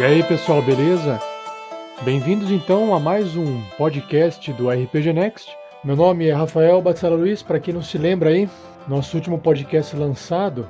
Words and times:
E 0.00 0.02
aí, 0.02 0.22
pessoal, 0.22 0.62
beleza? 0.62 1.20
Bem-vindos 2.00 2.50
então 2.50 2.94
a 2.94 2.98
mais 2.98 3.36
um 3.36 3.60
podcast 3.76 4.50
do 4.54 4.70
RPG 4.70 5.12
Next. 5.12 5.54
Meu 5.84 5.94
nome 5.94 6.26
é 6.26 6.32
Rafael 6.32 6.80
Batzala 6.80 7.16
Luiz, 7.16 7.42
para 7.42 7.60
quem 7.60 7.74
não 7.74 7.82
se 7.82 7.98
lembra 7.98 8.30
aí, 8.30 8.48
nosso 8.88 9.14
último 9.14 9.38
podcast 9.38 9.94
lançado 9.94 10.66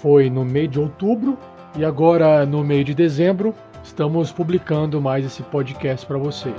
foi 0.00 0.30
no 0.30 0.44
mês 0.44 0.70
de 0.70 0.78
outubro 0.78 1.36
e 1.76 1.84
agora 1.84 2.46
no 2.46 2.62
mês 2.62 2.84
de 2.84 2.94
dezembro 2.94 3.52
estamos 3.82 4.30
publicando 4.30 5.00
mais 5.00 5.26
esse 5.26 5.42
podcast 5.42 6.06
para 6.06 6.16
vocês. 6.16 6.54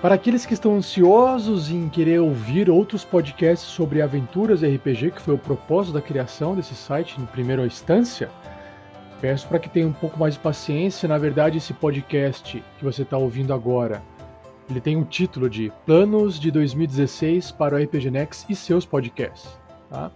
Para 0.00 0.14
aqueles 0.14 0.46
que 0.46 0.54
estão 0.54 0.76
ansiosos 0.76 1.72
em 1.72 1.88
querer 1.88 2.20
ouvir 2.20 2.70
outros 2.70 3.04
podcasts 3.04 3.68
sobre 3.68 4.00
aventuras 4.00 4.62
RPG, 4.62 5.10
que 5.10 5.20
foi 5.20 5.34
o 5.34 5.38
propósito 5.38 5.94
da 5.94 6.00
criação 6.00 6.54
desse 6.54 6.76
site 6.76 7.20
em 7.20 7.26
primeira 7.26 7.66
instância, 7.66 8.30
peço 9.20 9.48
para 9.48 9.58
que 9.58 9.68
tenham 9.68 9.88
um 9.88 9.92
pouco 9.92 10.16
mais 10.16 10.34
de 10.34 10.40
paciência. 10.40 11.08
Na 11.08 11.18
verdade, 11.18 11.58
esse 11.58 11.74
podcast 11.74 12.62
que 12.78 12.84
você 12.84 13.02
está 13.02 13.18
ouvindo 13.18 13.52
agora, 13.52 14.00
ele 14.70 14.80
tem 14.80 14.96
um 14.96 15.02
título 15.02 15.50
de 15.50 15.72
Planos 15.84 16.38
de 16.38 16.52
2016 16.52 17.50
para 17.50 17.74
o 17.74 17.82
RPG 17.82 18.08
Next 18.08 18.46
e 18.48 18.54
seus 18.54 18.86
podcasts. 18.86 19.50
Tá? 19.90 20.12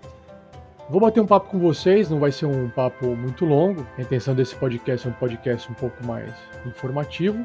Vou 0.89 1.01
bater 1.01 1.21
um 1.21 1.27
papo 1.27 1.51
com 1.51 1.59
vocês, 1.59 2.09
não 2.09 2.21
vai 2.21 2.31
ser 2.31 2.47
um 2.47 2.69
papo 2.69 3.17
muito 3.17 3.45
longo. 3.45 3.85
A 3.99 4.03
intenção 4.03 4.33
desse 4.33 4.55
podcast 4.55 5.09
é 5.09 5.11
um 5.11 5.15
podcast 5.15 5.69
um 5.69 5.75
pouco 5.75 6.07
mais 6.07 6.33
informativo 6.65 7.45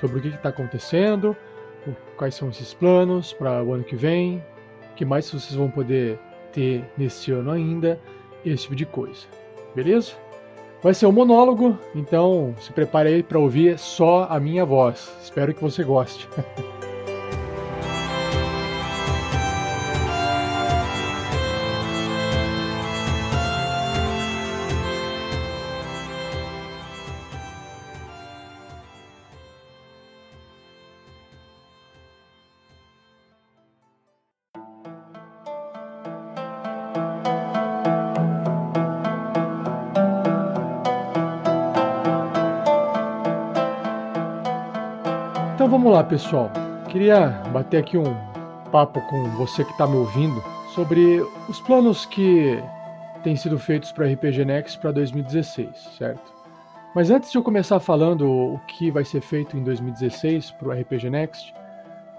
sobre 0.00 0.18
o 0.18 0.22
que 0.22 0.28
está 0.28 0.48
acontecendo, 0.48 1.36
quais 2.16 2.34
são 2.34 2.48
esses 2.48 2.72
planos 2.72 3.32
para 3.32 3.62
o 3.62 3.72
ano 3.72 3.84
que 3.84 3.96
vem, 3.96 4.42
que 4.94 5.04
mais 5.04 5.30
vocês 5.30 5.54
vão 5.54 5.70
poder 5.70 6.18
ter 6.52 6.84
nesse 6.96 7.30
ano 7.32 7.50
ainda, 7.50 8.00
esse 8.44 8.62
tipo 8.64 8.76
de 8.76 8.86
coisa. 8.86 9.26
Beleza? 9.74 10.12
Vai 10.82 10.94
ser 10.94 11.06
um 11.06 11.12
monólogo, 11.12 11.78
então 11.94 12.54
se 12.60 12.72
prepare 12.72 13.08
aí 13.08 13.22
para 13.22 13.38
ouvir 13.38 13.78
só 13.78 14.26
a 14.30 14.38
minha 14.38 14.64
voz. 14.64 15.12
Espero 15.22 15.52
que 15.52 15.62
você 15.62 15.82
goste. 15.82 16.28
Então 45.66 45.80
vamos 45.80 45.92
lá, 45.92 46.04
pessoal. 46.04 46.48
Queria 46.90 47.42
bater 47.52 47.78
aqui 47.78 47.98
um 47.98 48.14
papo 48.70 49.00
com 49.10 49.24
você 49.30 49.64
que 49.64 49.72
está 49.72 49.84
me 49.84 49.96
ouvindo 49.96 50.40
sobre 50.72 51.20
os 51.48 51.58
planos 51.58 52.06
que 52.06 52.62
têm 53.24 53.34
sido 53.34 53.58
feitos 53.58 53.90
para 53.90 54.06
RPG 54.06 54.44
Next 54.44 54.78
para 54.78 54.92
2016, 54.92 55.68
certo? 55.98 56.32
Mas 56.94 57.10
antes 57.10 57.32
de 57.32 57.36
eu 57.36 57.42
começar 57.42 57.80
falando 57.80 58.30
o 58.30 58.60
que 58.68 58.92
vai 58.92 59.04
ser 59.04 59.20
feito 59.20 59.56
em 59.56 59.64
2016 59.64 60.52
para 60.52 60.68
o 60.68 60.70
RPG 60.70 61.10
Next, 61.10 61.52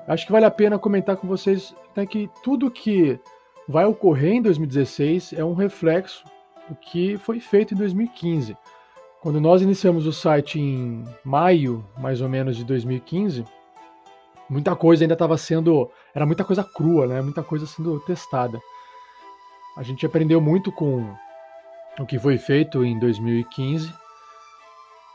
acho 0.10 0.26
que 0.26 0.32
vale 0.34 0.44
a 0.44 0.52
pena 0.52 0.78
comentar 0.78 1.16
com 1.16 1.26
vocês 1.26 1.74
né, 1.96 2.06
que 2.06 2.30
tudo 2.44 2.70
que 2.70 3.18
vai 3.66 3.86
ocorrer 3.86 4.34
em 4.34 4.42
2016 4.42 5.32
é 5.32 5.46
um 5.46 5.54
reflexo 5.54 6.26
do 6.68 6.76
que 6.76 7.16
foi 7.16 7.40
feito 7.40 7.74
em 7.74 7.78
2015. 7.78 8.58
Quando 9.22 9.42
nós 9.42 9.62
iniciamos 9.62 10.06
o 10.06 10.14
site 10.14 10.60
em 10.60 11.04
maio, 11.24 11.84
mais 11.98 12.22
ou 12.22 12.30
menos, 12.30 12.56
de 12.56 12.64
2015, 12.64 13.44
muita 14.48 14.76
coisa 14.76 15.04
ainda 15.04 15.14
estava 15.14 15.38
sendo. 15.38 15.90
Era 16.14 16.26
muita 16.26 16.44
coisa 16.44 16.64
crua, 16.64 17.08
né? 17.08 17.22
Muita 17.22 17.42
coisa 17.42 17.66
sendo 17.66 18.00
testada. 18.02 18.62
A 19.76 19.82
gente 19.82 20.06
aprendeu 20.06 20.40
muito 20.40 20.72
com 20.72 21.04
o 22.00 22.06
que 22.06 22.20
foi 22.20 22.38
feito 22.38 22.86
em 22.86 23.00
2015 23.00 23.92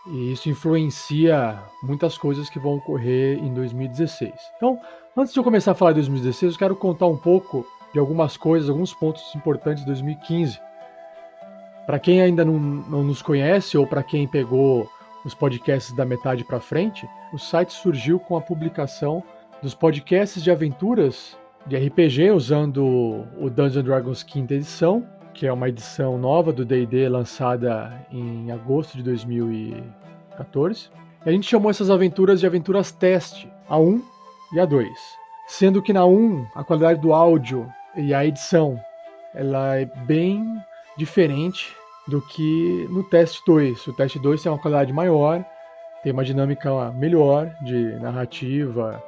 e 0.09 0.33
isso 0.33 0.49
influencia 0.49 1.63
muitas 1.81 2.19
coisas 2.19 2.51
que 2.51 2.59
vão 2.59 2.75
ocorrer 2.75 3.39
em 3.39 3.55
2016. 3.55 4.33
Então, 4.57 4.81
antes 5.17 5.33
de 5.33 5.39
eu 5.39 5.45
começar 5.45 5.73
a 5.73 5.75
falar 5.77 5.93
de 5.93 6.01
2016, 6.01 6.53
eu 6.53 6.59
quero 6.59 6.77
contar 6.77 7.07
um 7.07 7.17
pouco 7.17 7.65
de 7.93 8.01
algumas 8.01 8.37
coisas, 8.37 8.69
alguns 8.69 8.93
pontos 8.93 9.33
importantes 9.37 9.83
de 9.83 9.87
2015 9.87 10.59
para 11.93 11.99
quem 11.99 12.23
ainda 12.23 12.43
não, 12.43 12.59
não 12.59 13.05
nos 13.05 13.21
conhece 13.21 13.77
ou 13.77 13.87
para 13.87 14.03
quem 14.03 14.27
pegou 14.27 14.91
os 15.27 15.35
podcasts 15.35 15.95
da 15.95 16.07
metade 16.07 16.43
para 16.43 16.59
frente, 16.59 17.07
o 17.35 17.39
site 17.39 17.75
surgiu 17.75 18.19
com 18.19 18.35
a 18.35 18.41
publicação 18.41 19.23
dos 19.61 19.75
podcasts 19.75 20.43
de 20.43 20.51
aventuras 20.51 21.37
de 21.67 21.77
RPG 21.77 22.31
usando 22.31 23.27
o 23.39 23.51
Dungeons 23.51 23.85
Dragons 23.85 24.23
quinta 24.23 24.55
edição, 24.55 25.07
que 25.35 25.47
é 25.47 25.53
uma 25.53 25.69
edição 25.69 26.17
nova 26.17 26.51
do 26.51 26.65
D&D 26.65 27.11
lançada 27.11 27.93
em 28.11 28.51
agosto 28.51 28.97
de 28.97 29.03
2014. 29.03 30.89
E 31.27 31.29
a 31.29 31.33
gente 31.33 31.47
chamou 31.47 31.71
essas 31.71 31.91
aventuras 31.91 32.41
de 32.41 32.47
aventuras 32.47 32.91
teste, 32.91 33.53
a 33.69 33.79
1 33.79 34.03
e 34.55 34.61
a 34.61 34.65
2. 34.65 34.89
Sendo 35.47 35.83
que 35.83 35.93
na 35.93 36.07
1 36.07 36.47
a 36.55 36.65
qualidade 36.65 37.03
do 37.03 37.13
áudio 37.13 37.71
e 37.95 38.15
a 38.15 38.25
edição 38.25 38.81
ela 39.35 39.77
é 39.77 39.85
bem 40.07 40.43
diferente 40.97 41.82
do 42.09 42.21
que 42.21 42.87
no 42.91 43.03
teste 43.03 43.43
2. 43.47 43.87
O 43.87 43.93
teste 43.93 44.19
2 44.19 44.43
tem 44.43 44.51
uma 44.51 44.59
qualidade 44.59 44.93
maior, 44.93 45.45
tem 46.03 46.13
uma 46.13 46.25
dinâmica 46.25 46.91
melhor 46.93 47.55
de 47.63 47.95
narrativa 48.01 49.03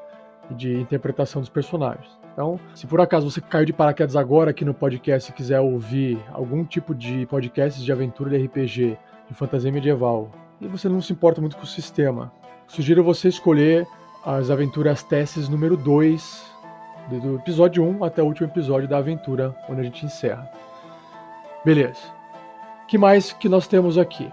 e 0.51 0.55
de 0.55 0.81
interpretação 0.81 1.41
dos 1.41 1.49
personagens. 1.49 2.09
Então, 2.33 2.59
se 2.75 2.87
por 2.87 3.01
acaso 3.01 3.31
você 3.31 3.41
caiu 3.41 3.65
de 3.65 3.73
paraquedas 3.73 4.17
agora 4.17 4.51
aqui 4.51 4.65
no 4.65 4.75
podcast 4.75 5.31
e 5.31 5.35
quiser 5.35 5.61
ouvir 5.61 6.19
algum 6.33 6.65
tipo 6.65 6.95
de 6.95 7.27
podcast 7.27 7.83
de 7.83 7.93
aventura 7.93 8.31
de 8.31 8.45
RPG, 8.45 8.99
de 9.29 9.35
fantasia 9.35 9.71
medieval, 9.71 10.31
e 10.61 10.67
você 10.67 10.89
não 10.89 11.01
se 11.01 11.13
importa 11.13 11.41
muito 11.41 11.57
com 11.57 11.63
o 11.63 11.67
sistema, 11.67 12.33
sugiro 12.67 13.05
você 13.05 13.29
escolher 13.29 13.87
as 14.25 14.51
aventuras 14.51 15.03
testes 15.03 15.49
número 15.49 15.77
2, 15.77 16.55
do 17.23 17.37
episódio 17.37 17.85
1 17.85 18.03
até 18.03 18.23
o 18.23 18.27
último 18.27 18.49
episódio 18.49 18.89
da 18.89 18.99
aventura, 18.99 19.55
onde 19.69 19.81
a 19.83 19.85
gente 19.85 20.05
encerra. 20.05 20.51
Beleza. 21.65 22.24
Que 22.87 22.99
mais 22.99 23.33
que 23.33 23.49
nós 23.49 23.67
temos 23.67 23.99
aqui? 23.99 24.31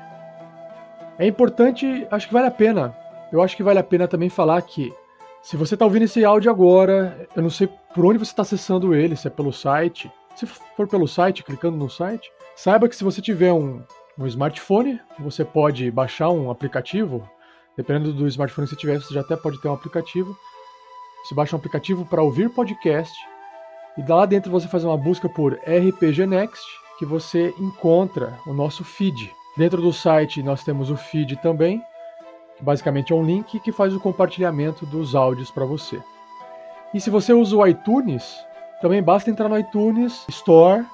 É 1.18 1.26
importante, 1.28 2.08
acho 2.10 2.28
que 2.28 2.34
vale 2.34 2.48
a 2.48 2.52
pena. 2.52 2.96
Eu 3.32 3.42
acho 3.42 3.56
que 3.56 3.64
vale 3.64 3.80
a 3.80 3.84
pena 3.84 4.08
também 4.08 4.30
falar 4.30 4.62
que 4.62 4.94
se 5.42 5.56
você 5.56 5.76
está 5.76 5.86
ouvindo 5.86 6.04
esse 6.04 6.24
áudio 6.24 6.52
agora, 6.52 7.28
eu 7.36 7.42
não 7.42 7.50
sei 7.50 7.70
por 7.94 8.06
onde 8.06 8.18
você 8.18 8.32
está 8.32 8.42
acessando 8.42 8.94
ele, 8.94 9.16
se 9.16 9.28
é 9.28 9.30
pelo 9.30 9.54
site. 9.54 10.12
Se 10.36 10.46
for 10.46 10.88
pelo 10.88 11.08
site, 11.08 11.44
clicando 11.44 11.78
no 11.78 11.90
site, 11.90 12.32
saiba 12.56 12.88
que 12.88 12.96
se 12.96 13.04
você 13.04 13.22
tiver 13.22 13.54
um, 13.54 13.82
um 14.18 14.28
smartphone, 14.28 15.00
você 15.20 15.44
pode 15.44 15.90
baixar 15.92 16.30
um 16.30 16.50
aplicativo. 16.50 17.28
Dependendo 17.78 18.14
do 18.14 18.28
smartphone 18.28 18.68
que 18.68 18.76
você 18.76 18.80
tiver, 18.80 19.00
você 19.00 19.14
já 19.14 19.22
até 19.22 19.36
pode 19.36 19.62
ter 19.62 19.68
um 19.68 19.74
aplicativo. 19.74 20.36
Você 21.24 21.36
baixa 21.36 21.56
um 21.56 21.60
aplicativo 21.60 22.06
para 22.06 22.22
ouvir 22.22 22.50
podcast. 22.50 23.14
E 23.98 24.10
lá 24.10 24.26
dentro 24.26 24.52
você 24.52 24.68
faz 24.68 24.84
uma 24.84 24.98
busca 24.98 25.30
por 25.30 25.54
RPG 25.54 26.26
Next 26.26 26.81
que 27.02 27.06
você 27.06 27.52
encontra 27.60 28.38
o 28.46 28.54
nosso 28.54 28.84
feed. 28.84 29.34
Dentro 29.58 29.82
do 29.82 29.92
site 29.92 30.44
nós 30.44 30.64
temos 30.64 30.92
o 30.92 30.96
feed 30.96 31.36
também, 31.38 31.82
que 32.56 32.64
basicamente 32.64 33.12
é 33.12 33.16
um 33.16 33.26
link 33.26 33.60
que 33.60 33.72
faz 33.72 33.96
o 33.96 34.00
compartilhamento 34.00 34.86
dos 34.86 35.16
áudios 35.16 35.50
para 35.50 35.66
você. 35.66 36.00
E 36.94 37.02
se 37.02 37.10
você 37.10 37.34
usa 37.34 37.56
o 37.56 37.66
iTunes, 37.66 38.38
também 38.84 39.02
basta 39.02 39.32
entrar 39.32 39.50
no 39.50 39.58
iTunes 39.58 40.28
Store, 40.30 40.86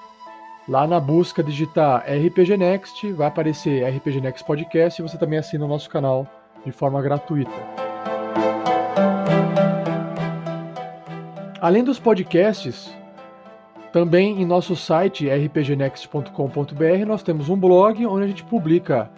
lá 0.65 0.87
na 0.87 0.97
busca 0.97 1.43
digitar 1.43 2.05
RPG 2.07 2.55
Next, 2.55 3.11
vai 3.11 3.27
aparecer 3.27 3.83
RPG 3.83 4.21
Next 4.21 4.45
Podcast 4.45 5.01
e 5.01 5.03
você 5.05 5.17
também 5.17 5.39
assina 5.39 5.65
o 5.65 5.67
nosso 5.67 5.89
canal 5.89 6.25
de 6.63 6.71
forma 6.71 7.01
gratuita. 7.01 7.51
Além 11.59 11.83
dos 11.83 11.99
podcasts, 11.99 12.95
também 13.97 14.39
em 14.39 14.45
nosso 14.45 14.75
site 14.75 15.27
rpgnext.com.br 15.27 17.05
nós 17.07 17.23
temos 17.23 17.49
um 17.49 17.57
blog 17.57 18.05
onde 18.05 18.25
a 18.25 18.27
gente 18.27 18.43
publica 18.43 19.09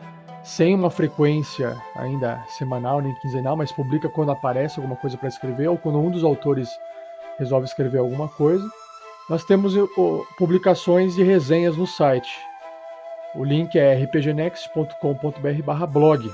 sem 0.42 0.74
uma 0.74 0.90
frequência 0.90 1.76
ainda 1.98 2.42
semanal 2.48 3.02
nem 3.02 3.14
quinzenal, 3.16 3.58
mas 3.58 3.74
publica 3.74 4.08
quando 4.08 4.32
aparece 4.32 4.80
alguma 4.80 4.96
coisa 4.96 5.18
para 5.18 5.28
escrever 5.28 5.68
ou 5.68 5.78
quando 5.78 6.00
um 6.00 6.10
dos 6.10 6.24
autores 6.24 6.70
resolve 7.38 7.66
escrever 7.66 7.98
alguma 7.98 8.30
coisa. 8.30 8.66
Nós 9.30 9.44
temos 9.44 9.74
publicações 10.38 11.18
e 11.18 11.24
resenhas 11.24 11.76
no 11.76 11.86
site. 11.86 12.32
O 13.36 13.44
link 13.44 13.78
é 13.78 13.94
rpgnext.com.br/blog. 13.96 16.32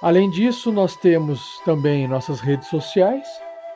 Além 0.00 0.30
disso, 0.30 0.72
nós 0.72 0.96
temos 0.96 1.60
também 1.66 2.08
nossas 2.08 2.40
redes 2.40 2.68
sociais. 2.68 3.28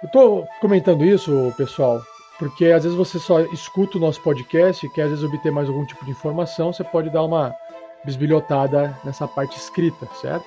Eu 0.03 0.07
estou 0.07 0.49
comentando 0.63 1.05
isso, 1.05 1.53
pessoal, 1.59 2.01
porque 2.41 2.73
às 2.73 2.83
vezes 2.85 2.97
você 2.97 3.19
só 3.19 3.41
escuta 3.41 3.99
o 3.99 4.01
nosso 4.01 4.23
podcast 4.23 4.87
e 4.87 4.89
quer 4.89 5.03
às 5.03 5.11
vezes 5.11 5.25
obter 5.25 5.53
mais 5.53 5.69
algum 5.69 5.85
tipo 5.85 6.07
de 6.07 6.11
informação, 6.11 6.73
você 6.73 6.83
pode 6.83 7.11
dar 7.11 7.23
uma 7.23 7.55
bisbilhotada 8.03 8.97
nessa 9.05 9.29
parte 9.29 9.59
escrita, 9.59 10.09
certo? 10.15 10.47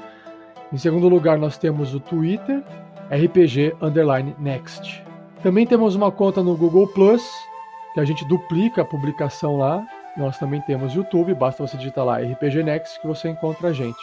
Em 0.71 0.77
segundo 0.77 1.07
lugar, 1.07 1.37
nós 1.37 1.57
temos 1.57 1.93
o 1.95 1.99
Twitter, 1.99 2.61
RPG 3.09 3.75
Next. 4.37 5.01
Também 5.41 5.65
temos 5.65 5.95
uma 5.95 6.11
conta 6.11 6.43
no 6.43 6.57
Google 6.57 6.87
Plus, 6.87 7.23
que 7.93 8.01
a 8.01 8.05
gente 8.05 8.25
duplica 8.25 8.81
a 8.81 8.85
publicação 8.85 9.57
lá. 9.57 9.85
Nós 10.17 10.37
também 10.37 10.59
temos 10.61 10.93
YouTube, 10.93 11.33
basta 11.35 11.65
você 11.65 11.77
digitar 11.77 12.03
lá 12.03 12.17
RPG 12.17 12.63
Next 12.63 12.99
que 12.99 13.07
você 13.07 13.29
encontra 13.29 13.69
a 13.69 13.73
gente. 13.73 13.97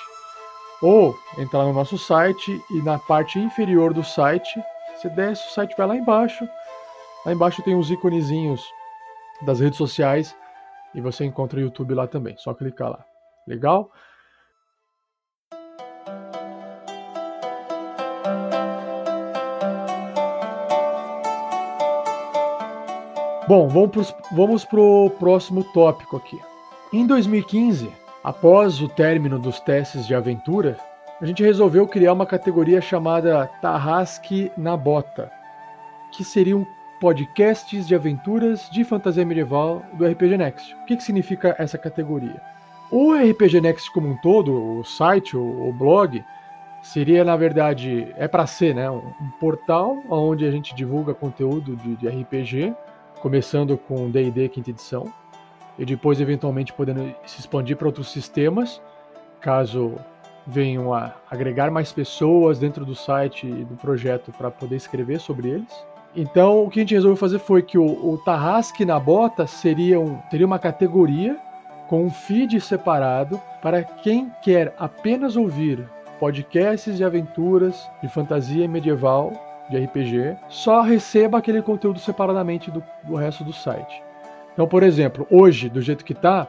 Ou 0.81 1.15
entrar 1.37 1.65
no 1.65 1.73
nosso 1.75 1.99
site 1.99 2.59
e 2.71 2.83
na 2.83 2.99
parte 2.99 3.39
inferior 3.39 3.93
do 3.93 4.03
site, 4.03 4.59
você 4.97 5.11
desce, 5.11 5.47
o 5.47 5.51
site 5.51 5.75
vai 5.77 5.87
lá 5.87 5.97
embaixo. 5.97 6.49
Lá 7.27 7.33
embaixo 7.33 7.63
tem 7.63 7.75
os 7.75 7.91
íconezinhos 7.91 8.65
das 9.43 9.61
redes 9.61 9.77
sociais 9.77 10.35
e 10.95 11.01
você 11.01 11.27
encontra 11.27 11.59
o 11.59 11.63
YouTube 11.63 11.93
lá 11.93 12.07
também. 12.07 12.37
Só 12.39 12.55
clicar 12.55 12.91
lá. 12.91 13.05
Legal? 13.47 13.91
Bom, 23.46 23.69
vamos 23.69 24.64
para 24.64 24.81
o 24.81 25.11
próximo 25.11 25.62
tópico 25.64 26.17
aqui. 26.17 26.41
Em 26.91 27.06
2015, 27.06 27.91
após 28.23 28.81
o 28.81 28.88
término 28.88 29.38
dos 29.38 29.61
testes 29.61 30.06
de 30.06 30.14
aventura, 30.14 30.79
a 31.20 31.26
gente 31.26 31.43
resolveu 31.43 31.87
criar 31.87 32.14
uma 32.14 32.25
categoria 32.25 32.81
chamada 32.81 33.46
Tarrasque 33.61 34.50
na 34.56 34.79
Bota, 34.79 35.31
que 36.11 36.25
seriam 36.25 36.67
podcasts 36.99 37.87
de 37.87 37.94
aventuras 37.94 38.70
de 38.70 38.82
fantasia 38.82 39.26
medieval 39.26 39.82
do 39.93 40.06
RPG 40.06 40.38
Next. 40.38 40.75
O 40.76 40.87
que, 40.87 40.96
que 40.96 41.05
significa 41.05 41.55
essa 41.58 41.76
categoria? 41.76 42.41
O 42.91 43.12
RPG 43.12 43.61
Next 43.61 43.93
como 43.93 44.08
um 44.08 44.17
todo, 44.17 44.79
o 44.79 44.85
site, 44.85 45.37
o, 45.37 45.69
o 45.69 45.70
blog, 45.70 46.25
seria 46.82 47.23
na 47.23 47.37
verdade, 47.37 48.11
é 48.17 48.26
para 48.26 48.46
ser 48.46 48.75
né, 48.75 48.91
um, 48.91 49.02
um, 49.20 49.31
portal 49.38 49.99
onde 50.08 50.46
a 50.46 50.50
gente 50.50 50.75
divulga 50.75 51.12
conteúdo 51.12 51.76
de, 51.76 51.94
de 51.96 52.08
RPG 52.08 52.75
começando 53.25 53.79
com 53.79 54.11
D&D 54.11 54.50
quinta 54.50 54.69
edição 54.69 55.11
e 55.79 55.87
depois 55.87 56.21
eventualmente 56.21 56.75
podendo 56.75 57.15
se 57.25 57.41
expandir 57.41 57.75
para 57.75 57.88
outros 57.88 58.12
sistemas, 58.12 58.82
caso 59.41 59.94
venham 60.47 60.93
a 60.93 61.15
agregar 61.31 61.71
mais 61.71 61.91
pessoas 61.91 62.59
dentro 62.59 62.85
do 62.85 62.94
site 62.94 63.47
e 63.47 63.65
do 63.65 63.76
projeto 63.76 64.31
para 64.31 64.50
poder 64.50 64.76
escrever 64.76 65.21
sobre 65.21 65.49
eles. 65.49 65.87
Então, 66.15 66.65
o 66.65 66.69
que 66.69 66.81
a 66.81 66.82
gente 66.82 66.93
resolveu 66.93 67.17
fazer 67.17 67.38
foi 67.38 67.62
que 67.62 67.79
o, 67.79 67.87
o 67.87 68.19
Tarrasque 68.26 68.85
na 68.85 69.00
Bota 69.00 69.47
seria, 69.47 69.99
um, 69.99 70.20
seria 70.31 70.44
uma 70.44 70.59
categoria 70.59 71.38
com 71.88 72.05
um 72.05 72.11
feed 72.11 72.61
separado 72.61 73.41
para 73.62 73.82
quem 73.82 74.31
quer 74.43 74.75
apenas 74.79 75.35
ouvir 75.35 75.82
podcasts 76.20 76.99
de 76.99 77.03
aventuras 77.03 77.88
de 78.03 78.09
fantasia 78.11 78.69
medieval 78.69 79.32
de 79.71 79.79
RPG, 79.79 80.37
só 80.49 80.83
receba 80.83 81.39
aquele 81.39 81.63
conteúdo 81.63 81.99
separadamente 81.99 82.71
do, 82.71 82.83
do 83.05 83.15
resto 83.15 83.45
do 83.45 83.53
site. 83.53 84.03
Então, 84.53 84.67
por 84.67 84.83
exemplo, 84.83 85.27
hoje, 85.31 85.69
do 85.69 85.81
jeito 85.81 86.05
que 86.05 86.13
está, 86.13 86.47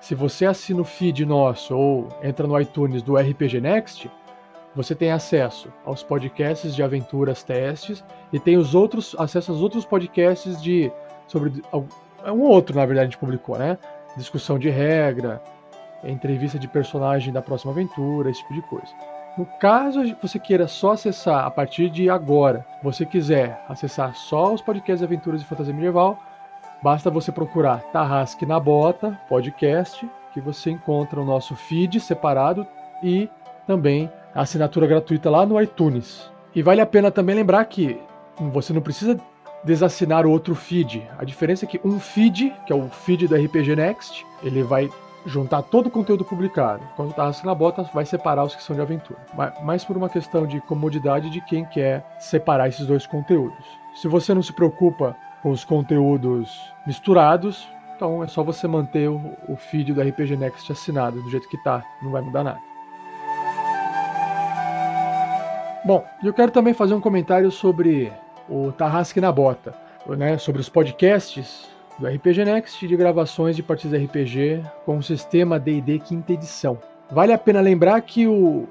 se 0.00 0.14
você 0.14 0.46
assina 0.46 0.80
o 0.80 0.84
feed 0.84 1.24
nosso 1.24 1.76
ou 1.76 2.08
entra 2.22 2.46
no 2.46 2.60
iTunes 2.60 3.02
do 3.02 3.16
RPG 3.16 3.60
Next, 3.60 4.10
você 4.74 4.94
tem 4.94 5.10
acesso 5.10 5.72
aos 5.84 6.02
podcasts 6.02 6.74
de 6.74 6.82
aventuras 6.82 7.42
testes 7.42 8.04
e 8.32 8.38
tem 8.38 8.56
os 8.56 8.74
outros 8.74 9.16
acesso 9.18 9.50
aos 9.50 9.60
outros 9.60 9.84
podcasts 9.84 10.62
de 10.62 10.92
sobre 11.26 11.62
é 12.24 12.30
um 12.30 12.42
outro 12.42 12.76
na 12.76 12.86
verdade 12.86 13.08
a 13.08 13.10
gente 13.10 13.18
publicou, 13.18 13.58
né? 13.58 13.78
Discussão 14.16 14.58
de 14.58 14.68
regra, 14.68 15.42
entrevista 16.04 16.58
de 16.58 16.68
personagem 16.68 17.32
da 17.32 17.42
próxima 17.42 17.72
aventura, 17.72 18.30
esse 18.30 18.40
tipo 18.40 18.54
de 18.54 18.62
coisa. 18.62 18.92
No 19.38 19.46
caso 19.46 20.00
você 20.20 20.36
queira 20.36 20.66
só 20.66 20.94
acessar 20.94 21.46
a 21.46 21.50
partir 21.50 21.88
de 21.90 22.10
agora, 22.10 22.66
você 22.82 23.06
quiser 23.06 23.64
acessar 23.68 24.12
só 24.16 24.52
os 24.52 24.60
podcasts 24.60 24.98
de 24.98 25.04
aventuras 25.04 25.40
de 25.40 25.46
fantasia 25.46 25.72
medieval, 25.72 26.18
basta 26.82 27.08
você 27.08 27.30
procurar 27.30 27.84
Tarrasque 27.92 28.44
na 28.44 28.58
Bota 28.58 29.16
podcast, 29.28 30.04
que 30.34 30.40
você 30.40 30.72
encontra 30.72 31.20
o 31.20 31.24
nosso 31.24 31.54
feed 31.54 32.00
separado 32.00 32.66
e 33.00 33.30
também 33.64 34.10
a 34.34 34.40
assinatura 34.40 34.88
gratuita 34.88 35.30
lá 35.30 35.46
no 35.46 35.62
iTunes. 35.62 36.28
E 36.52 36.60
vale 36.60 36.80
a 36.80 36.86
pena 36.86 37.08
também 37.08 37.36
lembrar 37.36 37.64
que 37.66 37.96
você 38.40 38.72
não 38.72 38.82
precisa 38.82 39.16
desassinar 39.62 40.26
o 40.26 40.32
outro 40.32 40.56
feed. 40.56 41.08
A 41.16 41.24
diferença 41.24 41.64
é 41.64 41.68
que 41.68 41.80
um 41.84 42.00
feed, 42.00 42.52
que 42.66 42.72
é 42.72 42.76
o 42.76 42.88
feed 42.88 43.28
do 43.28 43.36
RPG 43.36 43.76
Next, 43.76 44.26
ele 44.42 44.64
vai 44.64 44.90
juntar 45.26 45.62
todo 45.62 45.86
o 45.86 45.90
conteúdo 45.90 46.24
publicado. 46.24 46.82
Quando 46.96 47.10
está 47.10 47.30
na 47.44 47.54
bota, 47.54 47.82
vai 47.94 48.04
separar 48.04 48.44
os 48.44 48.54
que 48.54 48.62
são 48.62 48.74
de 48.74 48.82
aventura. 48.82 49.18
Mas 49.62 49.84
por 49.84 49.96
uma 49.96 50.08
questão 50.08 50.46
de 50.46 50.60
comodidade 50.60 51.30
de 51.30 51.40
quem 51.40 51.64
quer 51.64 52.04
separar 52.18 52.68
esses 52.68 52.86
dois 52.86 53.06
conteúdos. 53.06 53.64
Se 53.94 54.08
você 54.08 54.32
não 54.32 54.42
se 54.42 54.52
preocupa 54.52 55.16
com 55.42 55.50
os 55.50 55.64
conteúdos 55.64 56.60
misturados, 56.86 57.68
então 57.96 58.22
é 58.22 58.26
só 58.26 58.42
você 58.42 58.68
manter 58.68 59.08
o, 59.08 59.36
o 59.48 59.56
feed 59.56 59.92
do 59.92 60.00
RPG 60.00 60.36
Next 60.36 60.70
assinado 60.70 61.20
do 61.20 61.30
jeito 61.30 61.48
que 61.48 61.56
está, 61.56 61.84
não 62.02 62.10
vai 62.10 62.22
mudar 62.22 62.44
nada. 62.44 62.60
Bom, 65.84 66.04
eu 66.22 66.34
quero 66.34 66.52
também 66.52 66.74
fazer 66.74 66.94
um 66.94 67.00
comentário 67.00 67.50
sobre 67.50 68.12
o 68.48 68.72
Tarrasque 68.72 69.20
na 69.20 69.32
Bota, 69.32 69.74
né, 70.06 70.38
sobre 70.38 70.60
os 70.60 70.68
podcasts 70.68 71.68
do 71.98 72.06
RPG 72.06 72.44
Next 72.44 72.86
de 72.86 72.96
gravações 72.96 73.56
de 73.56 73.62
partidas 73.62 74.02
RPG 74.02 74.62
com 74.84 74.98
o 74.98 75.02
sistema 75.02 75.58
D&D 75.58 75.98
quinta 75.98 76.32
edição. 76.32 76.78
Vale 77.10 77.32
a 77.32 77.38
pena 77.38 77.60
lembrar 77.60 78.00
que 78.02 78.26
o 78.26 78.68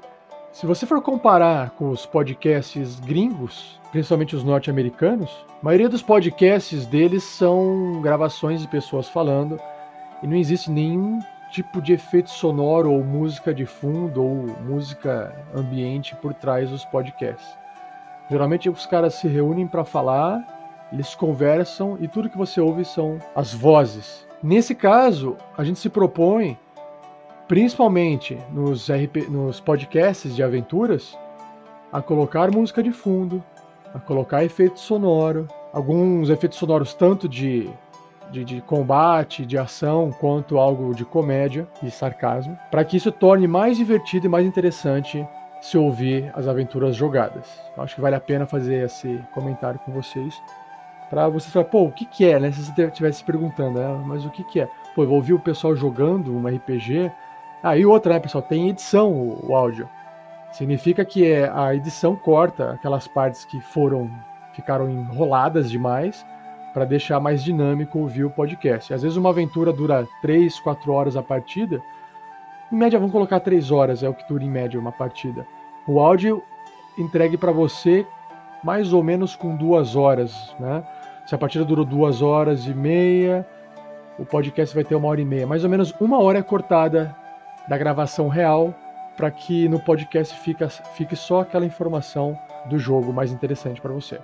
se 0.50 0.66
você 0.66 0.86
for 0.86 1.00
comparar 1.02 1.70
com 1.70 1.90
os 1.90 2.06
podcasts 2.06 2.98
gringos, 2.98 3.78
principalmente 3.92 4.34
os 4.34 4.42
norte-americanos, 4.42 5.30
a 5.60 5.64
maioria 5.64 5.88
dos 5.88 6.02
podcasts 6.02 6.86
deles 6.86 7.22
são 7.22 8.00
gravações 8.02 8.62
de 8.62 8.66
pessoas 8.66 9.08
falando 9.08 9.60
e 10.22 10.26
não 10.26 10.36
existe 10.36 10.70
nenhum 10.70 11.20
tipo 11.52 11.80
de 11.80 11.92
efeito 11.92 12.30
sonoro 12.30 12.90
ou 12.90 13.04
música 13.04 13.54
de 13.54 13.66
fundo 13.66 14.22
ou 14.22 14.46
música 14.64 15.34
ambiente 15.54 16.16
por 16.16 16.34
trás 16.34 16.70
dos 16.70 16.84
podcasts. 16.86 17.56
Geralmente 18.30 18.68
os 18.68 18.84
caras 18.84 19.14
se 19.14 19.28
reúnem 19.28 19.66
para 19.66 19.84
falar 19.84 20.57
eles 20.92 21.14
conversam 21.14 21.96
e 22.00 22.08
tudo 22.08 22.30
que 22.30 22.38
você 22.38 22.60
ouve 22.60 22.84
são 22.84 23.18
as 23.34 23.52
vozes. 23.52 24.26
Nesse 24.42 24.74
caso, 24.74 25.36
a 25.56 25.64
gente 25.64 25.78
se 25.78 25.88
propõe, 25.88 26.56
principalmente 27.46 28.38
nos, 28.52 28.88
RP, 28.88 29.28
nos 29.28 29.60
podcasts 29.60 30.34
de 30.34 30.42
aventuras, 30.42 31.18
a 31.92 32.00
colocar 32.00 32.50
música 32.50 32.82
de 32.82 32.92
fundo, 32.92 33.42
a 33.94 33.98
colocar 33.98 34.44
efeito 34.44 34.78
sonoro, 34.78 35.48
alguns 35.72 36.30
efeitos 36.30 36.58
sonoros 36.58 36.94
tanto 36.94 37.28
de, 37.28 37.68
de, 38.30 38.44
de 38.44 38.60
combate, 38.60 39.44
de 39.44 39.58
ação, 39.58 40.12
quanto 40.20 40.58
algo 40.58 40.94
de 40.94 41.04
comédia 41.04 41.66
e 41.82 41.90
sarcasmo, 41.90 42.58
para 42.70 42.84
que 42.84 42.96
isso 42.96 43.10
torne 43.10 43.46
mais 43.46 43.76
divertido 43.76 44.26
e 44.26 44.28
mais 44.28 44.46
interessante 44.46 45.26
se 45.60 45.76
ouvir 45.76 46.30
as 46.34 46.46
aventuras 46.46 46.94
jogadas. 46.94 47.48
Eu 47.76 47.82
acho 47.82 47.94
que 47.94 48.00
vale 48.00 48.14
a 48.14 48.20
pena 48.20 48.46
fazer 48.46 48.84
esse 48.84 49.20
comentário 49.32 49.80
com 49.80 49.90
vocês 49.90 50.40
para 51.08 51.28
você 51.28 51.50
falar, 51.50 51.66
pô, 51.66 51.84
o 51.84 51.92
que 51.92 52.04
que 52.04 52.24
é, 52.24 52.38
né? 52.38 52.52
Se 52.52 52.64
você 52.64 52.82
estivesse 52.82 53.24
perguntando, 53.24 53.78
né? 53.78 54.02
mas 54.06 54.24
o 54.24 54.30
que 54.30 54.44
que 54.44 54.60
é? 54.60 54.68
Pô, 54.94 55.04
eu 55.04 55.12
ouvi 55.12 55.32
o 55.32 55.38
pessoal 55.38 55.74
jogando 55.74 56.34
um 56.34 56.46
RPG. 56.46 57.10
Ah, 57.62 57.76
e 57.76 57.86
outra, 57.86 58.14
né, 58.14 58.20
pessoal? 58.20 58.42
Tem 58.42 58.68
edição 58.68 59.12
o, 59.12 59.50
o 59.50 59.54
áudio. 59.54 59.88
Significa 60.52 61.04
que 61.04 61.30
é, 61.30 61.50
a 61.52 61.74
edição 61.74 62.16
corta 62.16 62.72
aquelas 62.72 63.06
partes 63.06 63.44
que 63.44 63.60
foram 63.60 64.10
ficaram 64.52 64.90
enroladas 64.90 65.70
demais 65.70 66.26
para 66.74 66.84
deixar 66.84 67.20
mais 67.20 67.42
dinâmico 67.42 67.98
ouvir 67.98 68.24
o 68.24 68.30
podcast. 68.30 68.92
Às 68.92 69.02
vezes 69.02 69.16
uma 69.16 69.30
aventura 69.30 69.72
dura 69.72 70.06
3, 70.20 70.58
4 70.60 70.92
horas 70.92 71.16
a 71.16 71.22
partida. 71.22 71.80
Em 72.70 72.76
média, 72.76 72.98
vamos 72.98 73.12
colocar 73.12 73.40
3 73.40 73.70
horas, 73.70 74.02
é 74.02 74.08
o 74.08 74.14
que 74.14 74.26
dura 74.28 74.44
em 74.44 74.50
média 74.50 74.78
uma 74.78 74.92
partida. 74.92 75.46
O 75.86 76.00
áudio 76.00 76.42
entregue 76.98 77.36
para 77.36 77.52
você 77.52 78.06
mais 78.62 78.92
ou 78.92 79.02
menos 79.02 79.36
com 79.36 79.56
duas 79.56 79.96
horas, 79.96 80.54
né? 80.58 80.84
Se 81.28 81.34
a 81.34 81.38
partida 81.38 81.62
durou 81.62 81.84
duas 81.84 82.22
horas 82.22 82.66
e 82.66 82.72
meia, 82.72 83.46
o 84.18 84.24
podcast 84.24 84.74
vai 84.74 84.82
ter 84.82 84.94
uma 84.94 85.08
hora 85.08 85.20
e 85.20 85.26
meia. 85.26 85.46
Mais 85.46 85.62
ou 85.62 85.68
menos 85.68 85.94
uma 86.00 86.18
hora 86.22 86.38
é 86.38 86.42
cortada 86.42 87.14
da 87.68 87.76
gravação 87.76 88.28
real 88.28 88.74
para 89.14 89.30
que 89.30 89.68
no 89.68 89.78
podcast 89.78 90.34
fique, 90.38 90.66
fique 90.94 91.14
só 91.14 91.42
aquela 91.42 91.66
informação 91.66 92.34
do 92.64 92.78
jogo 92.78 93.12
mais 93.12 93.30
interessante 93.30 93.78
para 93.78 93.92
você. 93.92 94.18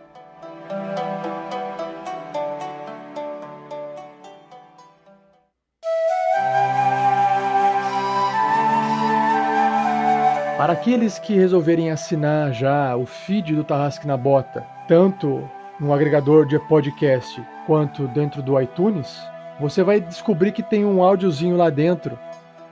Para 10.56 10.72
aqueles 10.72 11.18
que 11.18 11.34
resolverem 11.34 11.90
assinar 11.90 12.54
já 12.54 12.96
o 12.96 13.04
feed 13.04 13.54
do 13.54 13.62
Tarrasque 13.62 14.06
na 14.06 14.16
Bota, 14.16 14.66
tanto 14.88 15.46
no 15.80 15.92
agregador 15.92 16.46
de 16.46 16.58
podcast 16.58 17.42
quanto 17.66 18.06
dentro 18.08 18.42
do 18.42 18.60
iTunes, 18.60 19.20
você 19.60 19.82
vai 19.82 20.00
descobrir 20.00 20.52
que 20.52 20.62
tem 20.62 20.84
um 20.84 21.02
áudiozinho 21.02 21.56
lá 21.56 21.70
dentro 21.70 22.18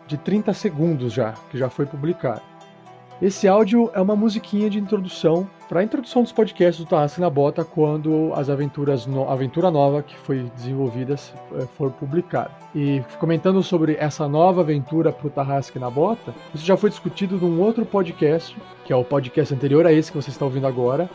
de 0.06 0.16
30 0.16 0.52
segundos 0.52 1.12
já, 1.12 1.32
que 1.50 1.58
já 1.58 1.68
foi 1.68 1.86
publicado. 1.86 2.42
Esse 3.20 3.46
áudio 3.46 3.88
é 3.94 4.00
uma 4.00 4.16
musiquinha 4.16 4.68
de 4.68 4.80
introdução 4.80 5.48
para 5.68 5.78
a 5.78 5.84
introdução 5.84 6.24
dos 6.24 6.32
podcasts 6.32 6.84
do 6.84 6.88
Tarrasque 6.88 7.20
na 7.20 7.30
Bota 7.30 7.64
quando 7.64 8.32
as 8.34 8.50
aventuras 8.50 9.06
no, 9.06 9.30
aventura 9.30 9.70
nova 9.70 10.02
que 10.02 10.16
foi 10.16 10.50
desenvolvida 10.56 11.14
eh, 11.14 11.66
for 11.78 11.92
publicada. 11.92 12.50
E 12.74 13.00
comentando 13.20 13.62
sobre 13.62 13.96
essa 13.98 14.26
nova 14.26 14.62
aventura 14.62 15.12
para 15.12 15.26
o 15.28 15.30
Tarrasque 15.30 15.78
na 15.78 15.88
Bota, 15.88 16.34
isso 16.52 16.66
já 16.66 16.76
foi 16.76 16.90
discutido 16.90 17.36
num 17.36 17.60
outro 17.60 17.86
podcast, 17.86 18.56
que 18.84 18.92
é 18.92 18.96
o 18.96 19.04
podcast 19.04 19.54
anterior 19.54 19.86
a 19.86 19.92
esse 19.92 20.10
que 20.10 20.20
você 20.20 20.30
está 20.30 20.44
ouvindo 20.44 20.66
agora, 20.66 21.08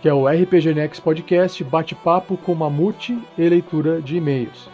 que 0.00 0.08
é 0.08 0.14
o 0.14 0.28
RPG 0.28 0.74
Next 0.74 1.02
Podcast 1.02 1.64
Bate-Papo 1.64 2.36
com 2.36 2.54
Mamute 2.54 3.18
e 3.36 3.48
Leitura 3.48 4.00
de 4.00 4.16
E-mails. 4.16 4.70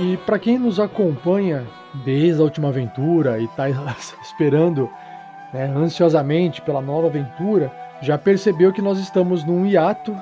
E 0.00 0.16
para 0.18 0.38
quem 0.38 0.58
nos 0.58 0.80
acompanha 0.80 1.66
desde 2.06 2.40
a 2.40 2.44
última 2.44 2.68
aventura 2.68 3.38
e 3.38 3.44
está 3.44 3.68
esperando 4.22 4.88
né, 5.52 5.64
ansiosamente 5.76 6.62
pela 6.62 6.80
nova 6.80 7.08
aventura, 7.08 7.70
já 8.00 8.16
percebeu 8.16 8.72
que 8.72 8.80
nós 8.80 8.98
estamos 8.98 9.44
num 9.44 9.66
hiato 9.66 10.16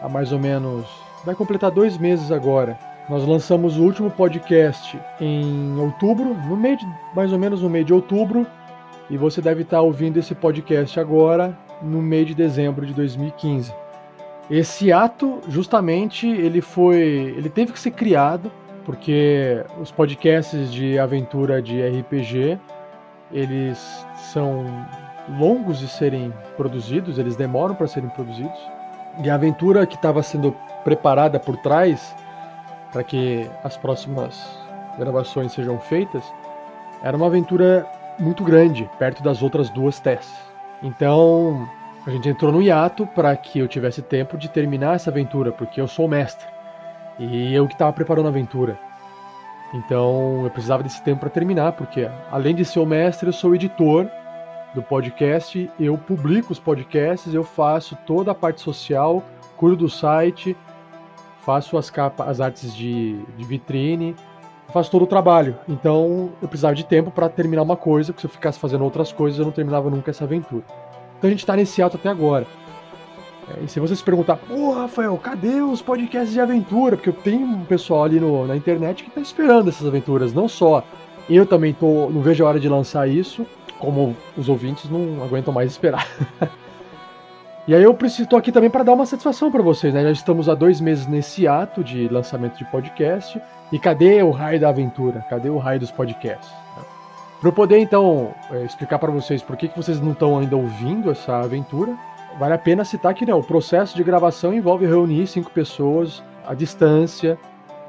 há 0.00 0.08
mais 0.08 0.30
ou 0.30 0.38
menos. 0.38 0.86
vai 1.24 1.34
completar 1.34 1.72
dois 1.72 1.98
meses 1.98 2.30
agora. 2.30 2.78
Nós 3.08 3.26
lançamos 3.26 3.76
o 3.76 3.82
último 3.82 4.10
podcast 4.10 4.98
em 5.20 5.76
outubro, 5.78 6.34
no 6.34 6.56
meio 6.56 6.76
de, 6.76 6.86
mais 7.16 7.32
ou 7.32 7.38
menos 7.38 7.62
no 7.62 7.68
meio 7.68 7.84
de 7.84 7.92
outubro, 7.92 8.46
e 9.10 9.16
você 9.16 9.42
deve 9.42 9.62
estar 9.62 9.80
ouvindo 9.82 10.18
esse 10.18 10.34
podcast 10.34 10.98
agora 10.98 11.63
no 11.82 12.00
meio 12.00 12.26
de 12.26 12.34
dezembro 12.34 12.86
de 12.86 12.92
2015. 12.94 13.72
Esse 14.50 14.92
ato, 14.92 15.40
justamente, 15.48 16.28
ele 16.28 16.60
foi, 16.60 17.34
ele 17.36 17.48
teve 17.48 17.72
que 17.72 17.78
ser 17.78 17.92
criado 17.92 18.50
porque 18.84 19.64
os 19.80 19.90
podcasts 19.90 20.70
de 20.70 20.98
aventura 20.98 21.62
de 21.62 21.80
RPG 21.80 22.58
eles 23.32 24.06
são 24.32 24.64
longos 25.38 25.78
de 25.78 25.88
serem 25.88 26.32
produzidos, 26.56 27.18
eles 27.18 27.34
demoram 27.34 27.74
para 27.74 27.86
serem 27.86 28.08
produzidos. 28.10 28.58
E 29.22 29.30
a 29.30 29.34
aventura 29.34 29.86
que 29.86 29.96
estava 29.96 30.22
sendo 30.22 30.54
preparada 30.84 31.40
por 31.40 31.56
trás 31.56 32.14
para 32.92 33.02
que 33.02 33.48
as 33.62 33.76
próximas 33.76 34.58
gravações 34.98 35.52
sejam 35.52 35.78
feitas 35.78 36.22
era 37.02 37.16
uma 37.16 37.26
aventura 37.26 37.86
muito 38.18 38.44
grande, 38.44 38.88
perto 38.98 39.22
das 39.22 39.42
outras 39.42 39.68
duas 39.70 39.98
testes. 39.98 40.53
Então, 40.84 41.66
a 42.06 42.10
gente 42.10 42.28
entrou 42.28 42.52
no 42.52 42.60
hiato 42.60 43.06
para 43.06 43.34
que 43.34 43.58
eu 43.58 43.66
tivesse 43.66 44.02
tempo 44.02 44.36
de 44.36 44.50
terminar 44.50 44.94
essa 44.94 45.10
aventura, 45.10 45.50
porque 45.50 45.80
eu 45.80 45.88
sou 45.88 46.04
o 46.04 46.08
mestre. 46.08 46.46
E 47.18 47.54
eu 47.54 47.66
que 47.66 47.72
estava 47.72 47.92
preparando 47.92 48.26
a 48.26 48.28
aventura. 48.28 48.78
Então 49.72 50.44
eu 50.44 50.50
precisava 50.50 50.82
desse 50.82 51.02
tempo 51.02 51.20
para 51.20 51.30
terminar, 51.30 51.72
porque 51.72 52.08
além 52.30 52.54
de 52.54 52.64
ser 52.64 52.78
o 52.78 52.86
mestre, 52.86 53.28
eu 53.28 53.32
sou 53.32 53.50
o 53.50 53.54
editor 53.54 54.08
do 54.74 54.82
podcast, 54.82 55.70
eu 55.80 55.96
publico 55.96 56.52
os 56.52 56.58
podcasts, 56.58 57.32
eu 57.32 57.42
faço 57.42 57.96
toda 58.06 58.30
a 58.30 58.34
parte 58.34 58.60
social, 58.60 59.22
cuido 59.56 59.76
do 59.76 59.88
site, 59.88 60.56
faço 61.40 61.78
as 61.78 61.88
capas, 61.90 62.28
as 62.28 62.40
artes 62.40 62.74
de, 62.74 63.20
de 63.36 63.44
vitrine, 63.44 64.14
faço 64.72 64.90
todo 64.90 65.02
o 65.02 65.06
trabalho. 65.06 65.56
Então 65.68 66.30
eu 66.40 66.48
precisava 66.48 66.74
de 66.74 66.84
tempo 66.84 67.10
para 67.10 67.28
terminar 67.28 67.62
uma 67.62 67.76
coisa, 67.76 68.12
porque 68.12 68.22
se 68.22 68.26
eu 68.26 68.30
ficasse 68.30 68.58
fazendo 68.58 68.84
outras 68.84 69.12
coisas 69.12 69.38
eu 69.38 69.44
não 69.44 69.52
terminava 69.52 69.90
nunca 69.90 70.10
essa 70.10 70.24
aventura. 70.24 70.64
Então 71.18 71.28
a 71.28 71.30
gente 71.30 71.40
está 71.40 71.56
nesse 71.56 71.80
alto 71.80 71.96
até 71.96 72.08
agora. 72.08 72.46
É, 73.48 73.64
e 73.64 73.68
se 73.68 73.78
você 73.78 73.94
se 73.94 74.02
perguntar, 74.02 74.36
pô, 74.36 74.72
Rafael, 74.72 75.16
cadê 75.18 75.60
os 75.60 75.82
podcasts 75.82 76.32
de 76.32 76.40
aventura? 76.40 76.96
Porque 76.96 77.10
eu 77.10 77.14
tenho 77.14 77.46
um 77.46 77.64
pessoal 77.64 78.04
ali 78.04 78.18
no, 78.18 78.46
na 78.46 78.56
internet 78.56 79.02
que 79.02 79.10
está 79.10 79.20
esperando 79.20 79.68
essas 79.68 79.86
aventuras, 79.86 80.32
não 80.32 80.48
só. 80.48 80.82
Eu 81.28 81.46
também 81.46 81.72
tô, 81.72 82.08
não 82.10 82.20
vejo 82.20 82.44
a 82.44 82.48
hora 82.48 82.60
de 82.60 82.68
lançar 82.68 83.08
isso, 83.08 83.46
como 83.78 84.16
os 84.36 84.48
ouvintes 84.48 84.90
não 84.90 85.22
aguentam 85.22 85.52
mais 85.52 85.70
esperar. 85.70 86.06
e 87.68 87.74
aí 87.74 87.82
eu 87.82 87.96
tô 88.28 88.36
aqui 88.36 88.52
também 88.52 88.70
para 88.70 88.82
dar 88.82 88.92
uma 88.92 89.06
satisfação 89.06 89.50
para 89.50 89.62
vocês, 89.62 89.92
né? 89.92 90.02
Já 90.02 90.10
estamos 90.10 90.48
há 90.48 90.54
dois 90.54 90.80
meses 90.80 91.06
nesse 91.06 91.46
ato 91.46 91.82
de 91.82 92.08
lançamento 92.08 92.58
de 92.58 92.64
podcast. 92.66 93.40
E 93.74 93.78
cadê 93.78 94.22
o 94.22 94.30
raio 94.30 94.60
da 94.60 94.68
aventura? 94.68 95.26
Cadê 95.28 95.50
o 95.50 95.58
raio 95.58 95.80
dos 95.80 95.90
podcasts? 95.90 96.48
Para 97.40 97.48
eu 97.48 97.52
poder 97.52 97.78
então 97.80 98.32
é, 98.52 98.64
explicar 98.64 99.00
para 99.00 99.10
vocês 99.10 99.42
por 99.42 99.56
que, 99.56 99.68
vocês 99.76 100.00
não 100.00 100.12
estão 100.12 100.38
ainda 100.38 100.56
ouvindo 100.56 101.10
essa 101.10 101.40
aventura, 101.40 101.94
Vale 102.38 102.54
a 102.54 102.58
pena 102.58 102.84
citar 102.84 103.14
que 103.14 103.24
né, 103.24 103.32
o 103.32 103.42
processo 103.42 103.96
de 103.96 104.02
gravação 104.02 104.52
envolve 104.52 104.84
reunir 104.84 105.26
cinco 105.26 105.50
pessoas 105.50 106.22
à 106.44 106.52
distância 106.52 107.38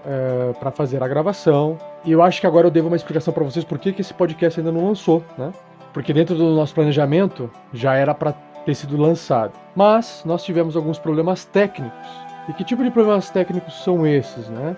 é, 0.06 0.54
para 0.60 0.70
fazer 0.70 1.02
a 1.02 1.08
gravação. 1.08 1.78
E 2.04 2.12
eu 2.12 2.22
acho 2.22 2.40
que 2.40 2.46
agora 2.46 2.68
eu 2.68 2.72
devo 2.72 2.88
uma 2.88 2.96
explicação 2.96 3.34
para 3.34 3.44
vocês 3.44 3.66
por 3.66 3.80
que 3.80 4.00
esse 4.00 4.14
podcast 4.14 4.60
ainda 4.60 4.72
não 4.72 4.86
lançou, 4.86 5.24
né? 5.36 5.52
Porque 5.92 6.14
dentro 6.14 6.36
do 6.36 6.54
nosso 6.54 6.76
planejamento 6.76 7.50
já 7.74 7.96
era 7.96 8.14
para 8.14 8.34
ter 8.66 8.76
sido 8.76 8.98
lançado. 8.98 9.54
Mas 9.76 10.22
nós 10.26 10.44
tivemos 10.44 10.76
alguns 10.76 11.00
problemas 11.00 11.44
técnicos. 11.46 12.08
E 12.48 12.54
que 12.54 12.64
tipo 12.64 12.84
de 12.84 12.92
problemas 12.92 13.32
técnicos 13.32 13.84
são 13.84 14.06
esses, 14.06 14.48
né? 14.48 14.76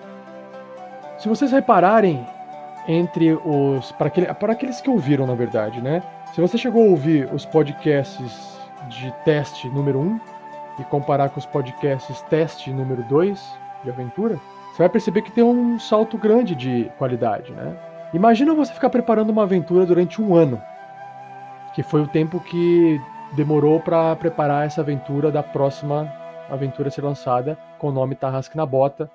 Se 1.18 1.28
vocês 1.28 1.50
repararem 1.50 2.24
entre 2.86 3.32
os 3.32 3.90
para, 3.92 4.06
aquele, 4.06 4.28
aqueles 4.28 4.80
que 4.80 4.88
ouviram, 4.88 5.26
na 5.26 5.34
verdade, 5.34 5.82
né? 5.82 6.00
Se 6.32 6.40
você 6.40 6.56
chegou 6.56 6.84
a 6.84 6.90
ouvir 6.90 7.28
os 7.32 7.44
podcasts 7.44 8.56
de 8.88 9.12
teste 9.24 9.68
número 9.68 9.98
1 9.98 10.20
e 10.78 10.84
comparar 10.84 11.30
com 11.30 11.40
os 11.40 11.44
podcasts 11.44 12.22
teste 12.22 12.70
número 12.70 13.02
2 13.02 13.58
de 13.82 13.90
aventura, 13.90 14.38
você 14.70 14.78
vai 14.78 14.88
perceber 14.88 15.22
que 15.22 15.32
tem 15.32 15.42
um 15.42 15.78
salto 15.80 16.16
grande 16.16 16.54
de 16.54 16.90
qualidade, 16.96 17.52
né? 17.52 17.76
Imagina 18.14 18.54
você 18.54 18.72
ficar 18.72 18.88
preparando 18.88 19.30
uma 19.30 19.42
aventura 19.42 19.84
durante 19.84 20.22
um 20.22 20.36
ano, 20.36 20.62
que 21.74 21.82
foi 21.82 22.00
o 22.00 22.08
tempo 22.08 22.38
que 22.38 23.00
demorou 23.32 23.80
para 23.80 24.14
preparar 24.14 24.66
essa 24.66 24.82
aventura 24.82 25.32
da 25.32 25.42
próxima 25.42 26.10
aventura 26.48 26.88
a 26.88 26.90
ser 26.92 27.02
lançada 27.02 27.58
com 27.76 27.88
o 27.88 27.92
nome 27.92 28.14
Tarrasque 28.14 28.56
na 28.56 28.64
Bota. 28.64 29.10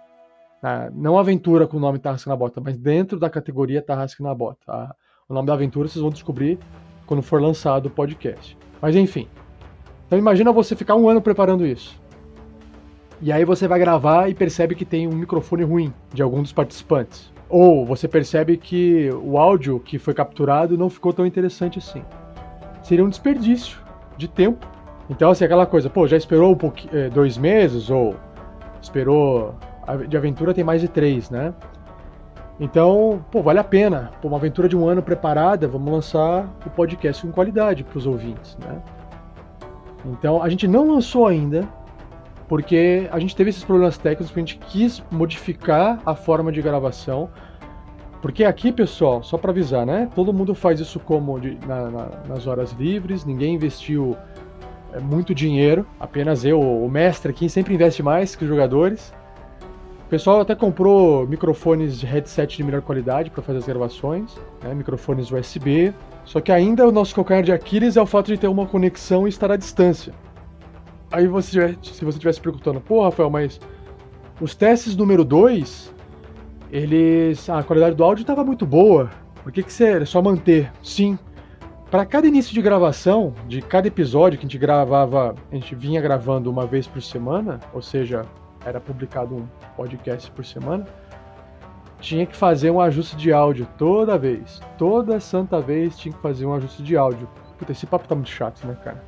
Ah, 0.64 0.90
não 0.94 1.20
aventura 1.20 1.68
com 1.68 1.76
o 1.76 1.80
nome 1.80 2.00
Tarrasque 2.00 2.30
na 2.30 2.36
Bota, 2.38 2.62
mas 2.62 2.78
dentro 2.78 3.20
da 3.20 3.30
categoria 3.30 3.82
Tarrasque 3.82 4.24
na 4.24 4.34
Bota. 4.34 4.62
Ah, 4.66 4.96
o 5.28 5.34
nome 5.34 5.46
da 5.46 5.54
aventura 5.54 5.90
vocês 5.90 6.02
vão 6.02 6.10
descobrir 6.10 6.58
quando 7.06 7.22
for 7.22 7.42
lançado 7.42 7.88
o 7.88 7.90
podcast. 7.90 8.58
Mas 8.82 8.96
enfim, 8.96 9.28
então 10.08 10.18
imagina 10.18 10.52
você 10.54 10.76
ficar 10.76 10.96
um 10.96 11.10
ano 11.10 11.22
preparando 11.22 11.66
isso. 11.66 12.02
E 13.22 13.32
aí 13.32 13.46
você 13.46 13.68
vai 13.68 13.80
gravar 13.80 14.30
e 14.30 14.34
percebe 14.34 14.76
que 14.76 14.86
tem 14.86 15.08
um 15.08 15.16
microfone 15.16 15.64
ruim 15.64 15.94
de 16.14 16.22
algum 16.22 16.42
dos 16.42 16.52
participantes. 16.52 17.32
Ou 17.50 17.86
você 17.86 18.08
percebe 18.08 18.58
que 18.58 19.10
o 19.22 19.38
áudio 19.38 19.80
que 19.80 20.00
foi 20.00 20.14
capturado 20.14 20.78
não 20.78 20.90
ficou 20.90 21.14
tão 21.14 21.26
interessante 21.26 21.80
assim. 21.80 22.04
Seria 22.82 23.06
um 23.06 23.10
desperdício 23.10 23.80
de 24.18 24.28
tempo. 24.28 24.68
Então, 25.10 25.32
assim, 25.32 25.46
aquela 25.46 25.66
coisa, 25.66 25.90
pô, 25.90 26.08
já 26.08 26.18
esperou 26.18 26.52
um 26.52 26.56
pouquinho, 26.56 26.96
eh, 26.96 27.10
dois 27.10 27.38
meses, 27.38 27.90
ou 27.90 28.16
esperou. 28.82 29.56
De 30.08 30.18
aventura 30.18 30.54
tem 30.54 30.64
mais 30.64 30.82
de 30.82 30.88
três, 30.88 31.30
né? 31.30 31.54
Então, 32.60 33.24
pô, 33.32 33.42
vale 33.42 33.60
a 33.60 33.64
pena. 33.64 34.12
Pô, 34.22 34.28
uma 34.28 34.38
aventura 34.38 34.70
de 34.70 34.78
um 34.78 34.88
ano 34.88 35.02
preparada, 35.02 35.68
vamos 35.68 35.92
lançar 35.92 36.50
o 36.66 36.70
podcast 36.70 37.26
com 37.26 37.32
qualidade 37.32 37.84
para 37.84 37.98
os 37.98 38.06
ouvintes, 38.06 38.58
né? 38.58 38.82
Então 40.06 40.42
a 40.42 40.50
gente 40.50 40.68
não 40.68 40.88
lançou 40.92 41.26
ainda, 41.26 41.68
porque 42.48 43.10
a 43.12 43.20
gente 43.20 43.36
teve 43.36 43.50
esses 43.50 43.64
problemas 43.64 43.98
técnicos, 43.98 44.28
porque 44.28 44.40
a 44.40 44.46
gente 44.46 44.58
quis 44.60 45.04
modificar 45.12 46.00
a 46.06 46.14
forma 46.14 46.52
de 46.52 46.62
gravação. 46.62 47.30
Porque 48.22 48.46
aqui, 48.46 48.72
pessoal, 48.72 49.22
só 49.22 49.38
para 49.38 49.52
avisar, 49.52 49.86
né? 49.86 50.10
Todo 50.16 50.32
mundo 50.32 50.56
faz 50.56 50.80
isso 50.80 51.00
como 51.00 51.40
de, 51.40 51.58
na, 51.68 51.90
na, 51.90 52.10
nas 52.30 52.48
horas 52.48 52.72
livres, 52.72 53.26
ninguém 53.26 53.56
investiu 53.56 54.16
é, 54.94 55.00
muito 55.00 55.36
dinheiro, 55.36 55.86
apenas 56.00 56.46
eu, 56.46 56.62
o 56.62 56.90
mestre 56.90 57.32
aqui, 57.32 57.50
sempre 57.50 57.74
investe 57.74 58.02
mais 58.02 58.36
que 58.36 58.44
os 58.44 58.50
jogadores. 58.50 59.14
Pessoal 60.14 60.42
até 60.42 60.54
comprou 60.54 61.28
microfones 61.28 62.00
de 62.00 62.06
headset 62.06 62.58
de 62.58 62.64
melhor 62.64 62.84
qualidade 62.84 63.32
para 63.32 63.42
fazer 63.42 63.58
as 63.58 63.66
gravações, 63.66 64.38
né? 64.64 64.72
microfones 64.72 65.32
USB, 65.32 65.92
só 66.24 66.40
que 66.40 66.52
ainda 66.52 66.88
o 66.88 66.92
nosso 66.92 67.16
calcanhar 67.16 67.42
de 67.42 67.52
Aquiles 67.52 67.98
é 67.98 68.02
o 68.04 68.06
fato 68.06 68.28
de 68.28 68.38
ter 68.38 68.48
uma 68.48 68.68
conexão 68.68 69.26
e 69.26 69.30
estar 69.30 69.52
à 69.52 69.56
distância. 69.56 70.14
Aí 71.12 71.26
você, 71.26 71.76
se 71.82 72.06
você 72.06 72.10
estivesse 72.10 72.40
perguntando, 72.40 72.80
pô, 72.80 73.02
Rafael, 73.02 73.28
mas 73.32 73.60
os 74.40 74.54
testes 74.54 74.96
número 74.96 75.26
2, 75.26 75.92
eles. 76.72 77.50
A 77.50 77.64
qualidade 77.64 77.96
do 77.96 78.04
áudio 78.04 78.22
estava 78.22 78.44
muito 78.44 78.68
boa. 78.68 79.10
Por 79.42 79.52
que, 79.52 79.64
que 79.64 79.74
você 79.74 80.06
só 80.06 80.22
manter? 80.22 80.72
Sim. 80.84 81.18
Para 81.90 82.06
cada 82.06 82.28
início 82.28 82.54
de 82.54 82.62
gravação, 82.62 83.34
de 83.48 83.64
cada 83.64 83.88
episódio 83.88 84.38
que 84.38 84.46
a 84.46 84.48
gente 84.48 84.60
gravava, 84.60 85.34
a 85.52 85.56
gente 85.56 85.74
vinha 85.74 86.00
gravando 86.00 86.52
uma 86.52 86.68
vez 86.68 86.86
por 86.86 87.02
semana, 87.02 87.60
ou 87.74 87.82
seja, 87.82 88.28
era 88.66 88.80
publicado 88.80 89.36
um 89.36 89.48
podcast 89.76 90.30
por 90.32 90.46
semana, 90.46 90.86
tinha 92.00 92.26
que 92.26 92.36
fazer 92.36 92.70
um 92.70 92.82
ajuste 92.82 93.16
de 93.16 93.32
áudio 93.32 93.68
toda 93.78 94.18
vez. 94.18 94.62
Toda 94.78 95.20
santa 95.20 95.62
vez 95.62 95.98
tinha 95.98 96.14
que 96.14 96.22
fazer 96.22 96.46
um 96.46 96.54
ajuste 96.54 96.84
de 96.84 96.98
áudio. 96.98 97.30
Puta, 97.58 97.72
esse 97.72 97.86
papo 97.86 98.08
tá 98.08 98.14
muito 98.14 98.30
chato, 98.30 98.66
né, 98.68 98.78
cara? 98.84 99.02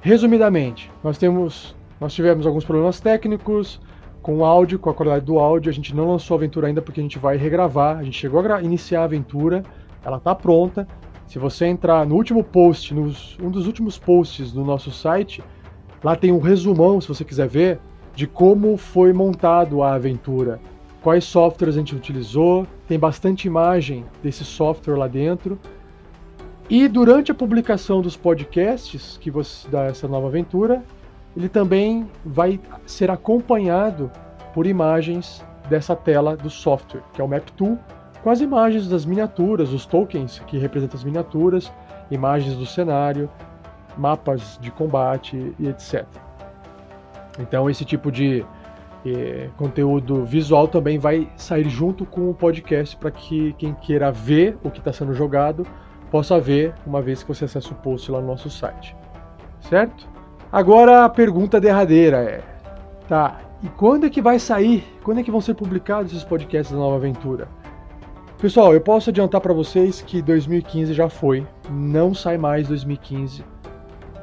Resumidamente, 0.00 0.90
nós 1.02 1.18
temos, 1.18 1.74
nós 2.00 2.14
tivemos 2.14 2.46
alguns 2.46 2.64
problemas 2.64 3.00
técnicos 3.00 3.80
com 4.22 4.38
o 4.38 4.44
áudio, 4.44 4.78
com 4.78 4.88
a 4.88 4.94
qualidade 4.94 5.24
do 5.24 5.38
áudio. 5.38 5.68
A 5.68 5.72
gente 5.72 5.94
não 5.94 6.08
lançou 6.08 6.36
a 6.36 6.38
aventura 6.38 6.68
ainda 6.68 6.80
porque 6.80 7.00
a 7.00 7.02
gente 7.02 7.18
vai 7.18 7.36
regravar. 7.36 7.98
A 7.98 8.04
gente 8.04 8.16
chegou 8.16 8.40
a 8.40 8.62
iniciar 8.62 9.00
a 9.00 9.04
aventura, 9.04 9.64
ela 10.04 10.20
tá 10.20 10.32
pronta. 10.32 10.86
Se 11.26 11.40
você 11.40 11.66
entrar 11.66 12.06
no 12.06 12.14
último 12.14 12.44
post, 12.44 12.94
nos, 12.94 13.36
um 13.42 13.50
dos 13.50 13.66
últimos 13.66 13.98
posts 13.98 14.52
do 14.52 14.64
nosso 14.64 14.92
site, 14.92 15.42
lá 16.04 16.14
tem 16.14 16.30
um 16.30 16.38
resumão, 16.38 17.00
se 17.00 17.08
você 17.08 17.24
quiser 17.24 17.48
ver, 17.48 17.80
de 18.16 18.26
como 18.26 18.78
foi 18.78 19.12
montado 19.12 19.82
a 19.82 19.92
aventura, 19.92 20.58
quais 21.02 21.22
softwares 21.22 21.76
a 21.76 21.78
gente 21.78 21.94
utilizou, 21.94 22.66
tem 22.88 22.98
bastante 22.98 23.46
imagem 23.46 24.06
desse 24.22 24.42
software 24.42 24.96
lá 24.96 25.06
dentro. 25.06 25.58
E 26.68 26.88
durante 26.88 27.30
a 27.30 27.34
publicação 27.34 28.00
dos 28.00 28.16
podcasts 28.16 29.18
que 29.18 29.30
você 29.30 29.68
essa 29.76 30.08
nova 30.08 30.28
aventura, 30.28 30.82
ele 31.36 31.48
também 31.48 32.08
vai 32.24 32.58
ser 32.86 33.10
acompanhado 33.10 34.10
por 34.54 34.66
imagens 34.66 35.44
dessa 35.68 35.94
tela 35.94 36.34
do 36.34 36.48
software, 36.48 37.02
que 37.12 37.20
é 37.20 37.24
o 37.24 37.28
Map 37.28 37.50
Tool, 37.50 37.78
com 38.22 38.30
as 38.30 38.40
imagens 38.40 38.88
das 38.88 39.04
miniaturas, 39.04 39.74
os 39.74 39.84
tokens 39.84 40.38
que 40.46 40.56
representam 40.56 40.96
as 40.96 41.04
miniaturas, 41.04 41.70
imagens 42.10 42.56
do 42.56 42.64
cenário, 42.64 43.28
mapas 43.94 44.58
de 44.60 44.70
combate 44.70 45.54
e 45.58 45.68
etc. 45.68 46.06
Então 47.38 47.68
esse 47.68 47.84
tipo 47.84 48.10
de 48.10 48.44
eh, 49.04 49.48
conteúdo 49.56 50.24
visual 50.24 50.66
também 50.66 50.98
vai 50.98 51.28
sair 51.36 51.68
junto 51.68 52.04
com 52.04 52.30
o 52.30 52.34
podcast 52.34 52.96
para 52.96 53.10
que 53.10 53.52
quem 53.58 53.74
queira 53.74 54.10
ver 54.10 54.58
o 54.64 54.70
que 54.70 54.78
está 54.78 54.92
sendo 54.92 55.14
jogado 55.14 55.66
possa 56.10 56.40
ver 56.40 56.74
uma 56.86 57.02
vez 57.02 57.22
que 57.22 57.28
você 57.28 57.44
acessa 57.44 57.72
o 57.72 57.76
post 57.76 58.10
lá 58.10 58.20
no 58.20 58.26
nosso 58.26 58.48
site. 58.50 58.96
Certo? 59.60 60.08
Agora 60.50 61.04
a 61.04 61.08
pergunta 61.08 61.60
derradeira 61.60 62.18
é: 62.18 62.42
tá, 63.08 63.40
e 63.62 63.68
quando 63.68 64.06
é 64.06 64.10
que 64.10 64.22
vai 64.22 64.38
sair? 64.38 64.84
Quando 65.02 65.20
é 65.20 65.22
que 65.22 65.30
vão 65.30 65.40
ser 65.40 65.54
publicados 65.54 66.12
esses 66.12 66.24
podcasts 66.24 66.72
da 66.72 66.78
Nova 66.78 66.96
Aventura? 66.96 67.48
Pessoal, 68.38 68.74
eu 68.74 68.80
posso 68.80 69.10
adiantar 69.10 69.40
para 69.40 69.54
vocês 69.54 70.02
que 70.02 70.20
2015 70.20 70.92
já 70.92 71.08
foi, 71.08 71.46
não 71.70 72.12
sai 72.12 72.36
mais 72.36 72.68
2015. 72.68 73.42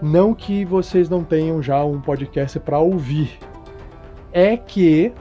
Não 0.03 0.33
que 0.33 0.65
vocês 0.65 1.09
não 1.09 1.23
tenham 1.23 1.63
já 1.63 1.81
um 1.85 2.01
podcast 2.01 2.59
para 2.59 2.77
ouvir, 2.77 3.39
é 4.33 4.57
que 4.57 5.13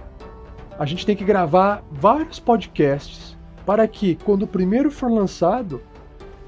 a 0.77 0.85
gente 0.85 1.07
tem 1.07 1.15
que 1.15 1.23
gravar 1.23 1.85
vários 1.89 2.41
podcasts 2.41 3.39
para 3.65 3.87
que 3.87 4.17
quando 4.25 4.43
o 4.43 4.47
primeiro 4.47 4.91
for 4.91 5.09
lançado, 5.09 5.81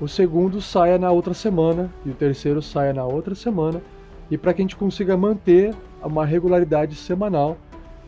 o 0.00 0.08
segundo 0.08 0.60
saia 0.60 0.98
na 0.98 1.12
outra 1.12 1.32
semana 1.32 1.88
e 2.04 2.10
o 2.10 2.14
terceiro 2.14 2.60
saia 2.60 2.92
na 2.92 3.04
outra 3.04 3.36
semana, 3.36 3.80
e 4.28 4.36
para 4.36 4.52
que 4.52 4.62
a 4.62 4.64
gente 4.64 4.74
consiga 4.74 5.16
manter 5.16 5.72
uma 6.02 6.26
regularidade 6.26 6.96
semanal 6.96 7.56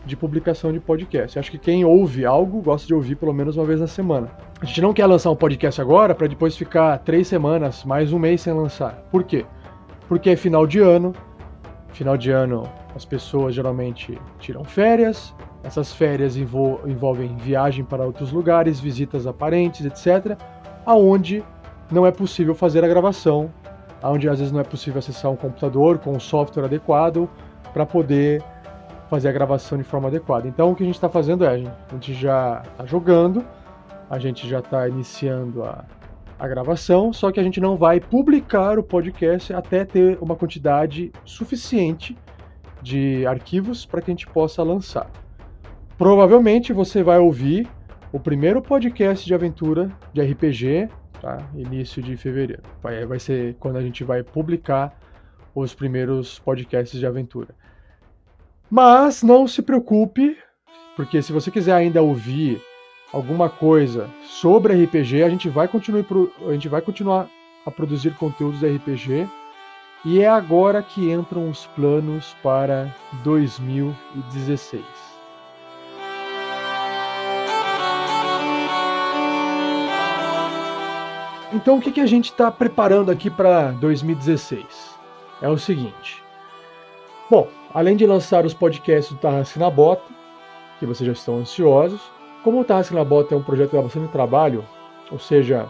de 0.04 0.16
publicação 0.16 0.72
de 0.72 0.80
podcast. 0.80 1.38
Acho 1.38 1.52
que 1.52 1.58
quem 1.58 1.84
ouve 1.84 2.26
algo 2.26 2.60
gosta 2.60 2.84
de 2.84 2.94
ouvir 2.94 3.14
pelo 3.14 3.32
menos 3.32 3.56
uma 3.56 3.64
vez 3.64 3.80
na 3.80 3.86
semana. 3.86 4.28
A 4.60 4.64
gente 4.64 4.80
não 4.80 4.92
quer 4.92 5.06
lançar 5.06 5.30
um 5.30 5.36
podcast 5.36 5.80
agora 5.80 6.16
para 6.16 6.26
depois 6.26 6.56
ficar 6.56 6.98
três 6.98 7.28
semanas, 7.28 7.84
mais 7.84 8.12
um 8.12 8.18
mês 8.18 8.40
sem 8.40 8.52
lançar. 8.52 9.04
Por 9.12 9.22
quê? 9.22 9.46
Porque 10.08 10.30
é 10.30 10.36
final 10.36 10.66
de 10.66 10.80
ano. 10.80 11.14
Final 11.92 12.16
de 12.16 12.30
ano 12.30 12.68
as 12.94 13.04
pessoas 13.04 13.54
geralmente 13.54 14.18
tiram 14.38 14.64
férias. 14.64 15.34
Essas 15.62 15.92
férias 15.92 16.36
envolvem 16.36 17.36
viagem 17.36 17.84
para 17.84 18.04
outros 18.04 18.32
lugares, 18.32 18.78
visitas 18.80 19.26
a 19.26 19.32
parentes, 19.32 19.84
etc. 19.84 20.38
Aonde 20.84 21.42
não 21.90 22.06
é 22.06 22.10
possível 22.10 22.54
fazer 22.54 22.84
a 22.84 22.88
gravação, 22.88 23.50
onde 24.02 24.28
às 24.28 24.38
vezes 24.38 24.52
não 24.52 24.60
é 24.60 24.64
possível 24.64 24.98
acessar 24.98 25.30
um 25.30 25.36
computador 25.36 25.98
com 25.98 26.12
um 26.12 26.20
software 26.20 26.64
adequado 26.64 27.28
para 27.72 27.84
poder 27.84 28.42
fazer 29.10 29.28
a 29.28 29.32
gravação 29.32 29.76
de 29.76 29.84
forma 29.84 30.08
adequada. 30.08 30.48
Então 30.48 30.70
o 30.70 30.74
que 30.74 30.82
a 30.82 30.86
gente 30.86 30.96
está 30.96 31.08
fazendo 31.08 31.44
é, 31.44 31.48
a 31.48 31.56
gente 31.92 32.14
já 32.14 32.62
está 32.72 32.86
jogando, 32.86 33.44
a 34.08 34.18
gente 34.18 34.48
já 34.48 34.60
está 34.60 34.88
iniciando 34.88 35.64
a, 35.64 35.84
a 36.38 36.46
gravação, 36.46 37.12
só 37.12 37.32
que 37.32 37.40
a 37.40 37.42
gente 37.42 37.60
não 37.60 37.76
vai 37.76 38.00
publicar 38.00 38.78
o 38.78 38.82
podcast 38.82 39.52
até 39.52 39.84
ter 39.84 40.18
uma 40.20 40.36
quantidade 40.36 41.10
suficiente 41.24 42.16
de 42.82 43.26
arquivos 43.26 43.86
para 43.86 44.00
que 44.00 44.10
a 44.10 44.14
gente 44.14 44.26
possa 44.26 44.62
lançar. 44.62 45.10
Provavelmente 45.96 46.72
você 46.72 47.02
vai 47.02 47.18
ouvir 47.18 47.68
o 48.12 48.20
primeiro 48.20 48.60
podcast 48.60 49.24
de 49.24 49.34
aventura 49.34 49.90
de 50.12 50.22
RPG 50.22 50.88
tá? 51.20 51.38
Início 51.54 52.02
de 52.02 52.16
fevereiro. 52.16 52.62
Vai, 52.82 53.04
vai 53.04 53.18
ser 53.18 53.56
quando 53.58 53.76
a 53.76 53.82
gente 53.82 54.04
vai 54.04 54.22
publicar 54.22 54.96
os 55.54 55.74
primeiros 55.74 56.38
podcasts 56.38 56.98
de 56.98 57.06
aventura. 57.06 57.54
Mas 58.70 59.22
não 59.22 59.46
se 59.46 59.62
preocupe, 59.62 60.36
porque 60.96 61.22
se 61.22 61.32
você 61.32 61.50
quiser 61.50 61.74
ainda 61.74 62.02
ouvir 62.02 62.60
alguma 63.12 63.48
coisa 63.48 64.08
sobre 64.40 64.74
RPG, 64.84 65.22
a 65.22 65.30
gente 65.30 65.48
vai 65.48 65.66
continuar, 65.66 66.04
a 66.46 66.52
gente 66.52 66.68
vai 66.68 66.82
continuar 66.82 67.28
a 67.64 67.70
produzir 67.70 68.14
conteúdos 68.16 68.60
RPG. 68.62 69.26
E 70.04 70.20
é 70.20 70.28
agora 70.28 70.82
que 70.82 71.10
entram 71.10 71.48
os 71.48 71.66
planos 71.66 72.36
para 72.42 72.94
2016. 73.24 74.84
Então, 81.52 81.78
o 81.78 81.80
que, 81.80 81.90
que 81.90 82.00
a 82.00 82.06
gente 82.06 82.30
está 82.30 82.50
preparando 82.50 83.10
aqui 83.10 83.30
para 83.30 83.70
2016? 83.72 84.64
É 85.40 85.48
o 85.48 85.56
seguinte. 85.56 86.22
Bom, 87.30 87.48
além 87.72 87.96
de 87.96 88.06
lançar 88.06 88.44
os 88.44 88.52
podcasts 88.52 89.12
do 89.14 89.18
Tarrasque 89.18 89.58
na 89.58 89.70
Bota, 89.70 90.04
que 90.78 90.84
vocês 90.86 91.06
já 91.06 91.12
estão 91.14 91.38
ansiosos, 91.38 92.15
como 92.46 92.60
o 92.60 92.64
Tarrasque 92.64 92.94
na 92.94 93.02
Bota 93.02 93.34
é 93.34 93.36
um 93.36 93.42
projeto 93.42 93.70
que 93.70 93.76
dá 93.76 93.82
bastante 93.82 94.12
trabalho, 94.12 94.64
ou 95.10 95.18
seja, 95.18 95.66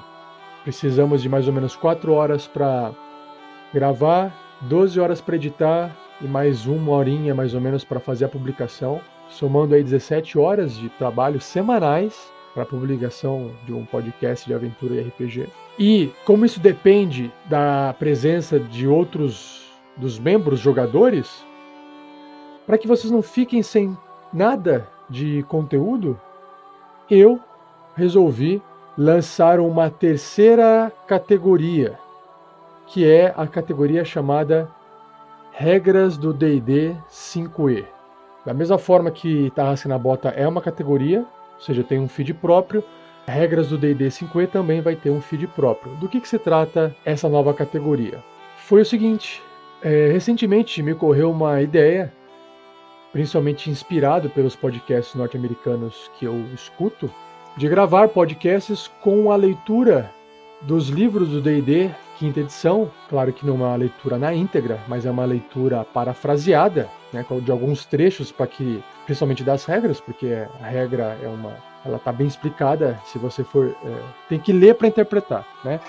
precisamos 0.63 1.23
de 1.23 1.29
mais 1.29 1.49
ou 1.49 1.55
menos 1.55 1.75
4 1.75 2.13
horas 2.13 2.47
para 2.47 2.93
gravar, 3.73 4.31
12 4.61 5.01
horas 5.01 5.19
para 5.19 5.37
editar 5.37 5.97
e 6.21 6.27
mais 6.27 6.67
uma 6.67 6.93
horinha 6.93 7.35
mais 7.35 7.55
ou 7.55 7.63
menos 7.63 7.83
para 7.83 7.99
fazer 7.99 8.27
a 8.27 8.29
publicação, 8.29 9.01
somando 9.27 9.75
aí 9.75 9.83
17 9.83 10.39
horas 10.39 10.77
de 10.77 10.91
trabalho 10.91 11.41
semanais 11.41 12.31
para 12.53 12.65
a 12.65 12.67
publicação 12.67 13.53
de 13.65 13.73
um 13.73 13.87
podcast 13.87 14.45
de 14.45 14.53
aventura 14.53 14.97
e 14.97 15.01
RPG. 15.01 15.49
E 15.79 16.13
como 16.27 16.45
isso 16.45 16.61
depende 16.61 17.33
da 17.47 17.95
presença 17.99 18.61
de 18.61 18.87
outros 18.87 19.65
dos 19.97 20.19
membros 20.19 20.61
jogadores, 20.61 21.43
para 22.67 22.77
que 22.77 22.87
vocês 22.87 23.11
não 23.11 23.23
fiquem 23.23 23.63
sem 23.63 23.97
nada 24.31 24.87
de 25.09 25.43
conteúdo, 25.49 26.21
eu 27.11 27.41
resolvi 27.95 28.63
lançar 28.97 29.61
uma 29.61 29.91
terceira 29.91 30.91
categoria, 31.07 31.99
que 32.87 33.09
é 33.09 33.33
a 33.37 33.47
categoria 33.47 34.05
chamada 34.05 34.69
Regras 35.53 36.19
do 36.19 36.33
D&D 36.33 36.95
5e. 37.11 37.85
Da 38.45 38.53
mesma 38.53 38.79
forma 38.79 39.11
que 39.11 39.51
Tarrasque 39.55 39.89
na 39.89 39.99
Bota 39.99 40.29
é 40.29 40.47
uma 40.47 40.61
categoria, 40.61 41.21
ou 41.21 41.61
seja, 41.61 41.83
tem 41.83 41.99
um 41.99 42.09
feed 42.09 42.35
próprio. 42.35 42.85
Regras 43.27 43.69
do 43.69 43.79
D&D 43.79 44.07
5e 44.09 44.49
também 44.49 44.81
vai 44.81 44.95
ter 44.95 45.11
um 45.11 45.21
feed 45.21 45.47
próprio. 45.49 45.95
Do 45.97 46.09
que, 46.09 46.21
que 46.21 46.29
se 46.29 46.39
trata 46.39 46.95
essa 47.05 47.29
nova 47.29 47.53
categoria? 47.53 48.23
Foi 48.59 48.83
o 48.83 48.85
seguinte, 48.85 49.43
é, 49.83 50.11
recentemente 50.13 50.83
me 50.83 50.93
ocorreu 50.93 51.31
uma 51.31 51.61
ideia, 51.61 52.13
principalmente 53.17 53.71
inspirado 53.71 54.29
pelos 54.29 54.55
podcasts 54.55 55.15
norte-americanos 55.15 56.11
que 56.19 56.27
eu 56.27 56.39
escuto, 56.55 57.11
de 57.57 57.67
gravar 57.67 58.09
podcasts 58.09 58.91
com 59.01 59.33
a 59.33 59.37
leitura 59.37 60.11
dos 60.61 60.91
livros 60.91 61.31
do 61.31 61.41
D&D 61.41 61.91
quinta 62.19 62.41
edição, 62.41 62.91
claro 63.09 63.33
que 63.33 63.47
não 63.47 63.55
é 63.55 63.69
uma 63.69 63.77
leitura 63.77 64.19
na 64.19 64.35
íntegra, 64.35 64.79
mas 64.87 65.07
é 65.07 65.11
uma 65.11 65.25
leitura 65.25 65.83
parafraseada, 65.83 66.91
né, 67.11 67.25
de 67.43 67.51
alguns 67.51 67.87
trechos 67.87 68.31
para 68.31 68.47
que, 68.47 68.85
principalmente 69.07 69.43
das 69.43 69.65
regras, 69.65 69.99
porque 69.99 70.47
a 70.61 70.67
regra 70.67 71.19
é 71.23 71.29
uma, 71.29 71.57
ela 71.87 71.97
está 71.97 72.13
bem 72.13 72.27
explicada. 72.27 73.01
Se 73.07 73.19
você 73.19 73.43
for, 73.43 73.75
é, 73.83 74.03
tem 74.29 74.39
que 74.39 74.53
ler 74.53 74.75
para 74.75 74.89
interpretar, 74.89 75.47
né? 75.65 75.81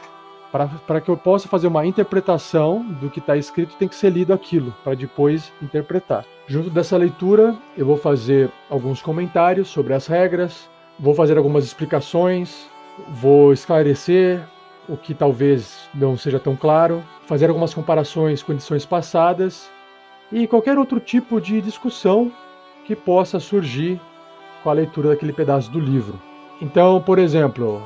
Para 0.87 1.01
que 1.01 1.09
eu 1.09 1.17
possa 1.17 1.47
fazer 1.47 1.67
uma 1.67 1.85
interpretação 1.85 2.81
do 3.01 3.09
que 3.09 3.19
está 3.19 3.37
escrito, 3.37 3.75
tem 3.75 3.87
que 3.87 3.95
ser 3.95 4.09
lido 4.09 4.33
aquilo, 4.33 4.73
para 4.83 4.95
depois 4.95 5.51
interpretar. 5.61 6.25
Junto 6.47 6.69
dessa 6.69 6.97
leitura, 6.97 7.55
eu 7.77 7.85
vou 7.85 7.97
fazer 7.97 8.49
alguns 8.69 9.01
comentários 9.01 9.67
sobre 9.67 9.93
as 9.93 10.07
regras, 10.07 10.69
vou 10.99 11.13
fazer 11.13 11.37
algumas 11.37 11.65
explicações, 11.65 12.67
vou 13.09 13.53
esclarecer 13.53 14.41
o 14.89 14.95
que 14.95 15.13
talvez 15.13 15.89
não 15.93 16.17
seja 16.17 16.39
tão 16.39 16.55
claro, 16.55 17.03
fazer 17.25 17.49
algumas 17.49 17.73
comparações 17.73 18.41
com 18.41 18.53
edições 18.53 18.85
passadas 18.85 19.69
e 20.31 20.47
qualquer 20.47 20.77
outro 20.77 20.99
tipo 20.99 21.41
de 21.41 21.61
discussão 21.61 22.31
que 22.85 22.95
possa 22.95 23.39
surgir 23.39 23.99
com 24.63 24.69
a 24.69 24.73
leitura 24.73 25.09
daquele 25.09 25.33
pedaço 25.33 25.69
do 25.69 25.79
livro. 25.79 26.19
Então, 26.61 27.01
por 27.01 27.19
exemplo, 27.19 27.83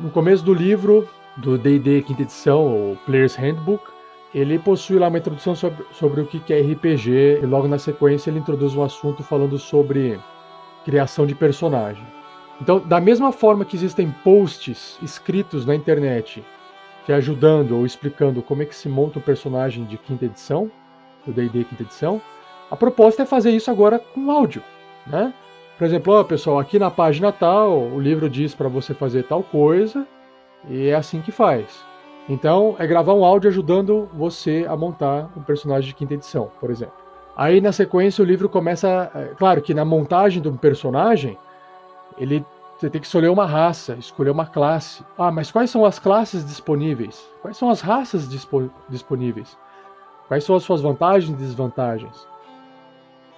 no 0.00 0.10
começo 0.10 0.44
do 0.44 0.52
livro, 0.52 1.08
do 1.40 1.58
D&D 1.58 2.02
quinta 2.02 2.22
edição, 2.22 2.66
ou 2.66 2.96
Player's 3.06 3.34
Handbook, 3.34 3.84
ele 4.34 4.58
possui 4.58 4.98
lá 4.98 5.08
uma 5.08 5.18
introdução 5.18 5.54
sobre, 5.54 5.84
sobre 5.92 6.20
o 6.20 6.26
que 6.26 6.52
é 6.52 6.60
RPG 6.60 7.40
e 7.42 7.46
logo 7.46 7.66
na 7.66 7.78
sequência 7.78 8.30
ele 8.30 8.38
introduz 8.38 8.74
um 8.76 8.82
assunto 8.82 9.22
falando 9.22 9.58
sobre 9.58 10.20
criação 10.84 11.26
de 11.26 11.34
personagem. 11.34 12.04
Então, 12.60 12.78
da 12.78 13.00
mesma 13.00 13.32
forma 13.32 13.64
que 13.64 13.76
existem 13.76 14.14
posts 14.22 14.98
escritos 15.02 15.64
na 15.64 15.74
internet 15.74 16.44
te 17.06 17.12
ajudando 17.12 17.76
ou 17.76 17.86
explicando 17.86 18.42
como 18.42 18.62
é 18.62 18.66
que 18.66 18.74
se 18.74 18.88
monta 18.88 19.18
um 19.18 19.22
personagem 19.22 19.84
de 19.84 19.96
quinta 19.96 20.26
edição, 20.26 20.70
do 21.26 21.32
D&D 21.32 21.64
quinta 21.64 21.82
edição, 21.82 22.20
a 22.70 22.76
proposta 22.76 23.22
é 23.22 23.26
fazer 23.26 23.50
isso 23.50 23.70
agora 23.70 23.98
com 23.98 24.30
áudio, 24.30 24.62
né? 25.06 25.34
Por 25.76 25.84
exemplo, 25.86 26.12
ó, 26.12 26.22
pessoal, 26.22 26.58
aqui 26.58 26.78
na 26.78 26.90
página 26.90 27.32
tal, 27.32 27.80
o 27.80 27.98
livro 27.98 28.28
diz 28.28 28.54
para 28.54 28.68
você 28.68 28.92
fazer 28.92 29.24
tal 29.24 29.42
coisa 29.42 30.06
e 30.68 30.88
é 30.88 30.94
assim 30.94 31.20
que 31.20 31.32
faz. 31.32 31.84
Então, 32.28 32.76
é 32.78 32.86
gravar 32.86 33.14
um 33.14 33.24
áudio 33.24 33.50
ajudando 33.50 34.08
você 34.14 34.66
a 34.68 34.76
montar 34.76 35.30
um 35.36 35.42
personagem 35.42 35.88
de 35.88 35.94
quinta 35.94 36.14
edição, 36.14 36.50
por 36.60 36.70
exemplo. 36.70 36.94
Aí, 37.36 37.60
na 37.60 37.72
sequência, 37.72 38.22
o 38.22 38.26
livro 38.26 38.48
começa. 38.48 39.10
É, 39.14 39.34
claro 39.36 39.62
que 39.62 39.72
na 39.72 39.84
montagem 39.84 40.42
de 40.42 40.48
um 40.48 40.56
personagem, 40.56 41.38
ele 42.18 42.44
você 42.80 42.88
tem 42.88 42.98
que 42.98 43.06
escolher 43.06 43.28
uma 43.28 43.44
raça, 43.44 43.94
escolher 43.98 44.30
uma 44.30 44.46
classe. 44.46 45.04
Ah, 45.18 45.30
mas 45.30 45.50
quais 45.50 45.68
são 45.68 45.84
as 45.84 45.98
classes 45.98 46.46
disponíveis? 46.46 47.28
Quais 47.42 47.58
são 47.58 47.68
as 47.68 47.82
raças 47.82 48.26
dispo 48.26 48.70
disponíveis? 48.88 49.58
Quais 50.26 50.44
são 50.44 50.56
as 50.56 50.62
suas 50.62 50.80
vantagens 50.80 51.30
e 51.30 51.36
desvantagens? 51.38 52.26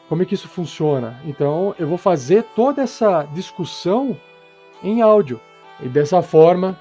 Como 0.09 0.23
é 0.23 0.25
que 0.25 0.35
isso 0.35 0.47
funciona? 0.47 1.21
Então, 1.25 1.75
eu 1.77 1.89
vou 1.89 1.99
fazer 1.99 2.45
toda 2.55 2.83
essa 2.83 3.25
discussão 3.35 4.17
em 4.81 5.03
áudio. 5.03 5.41
E 5.81 5.89
dessa 5.89 6.23
forma, 6.23 6.79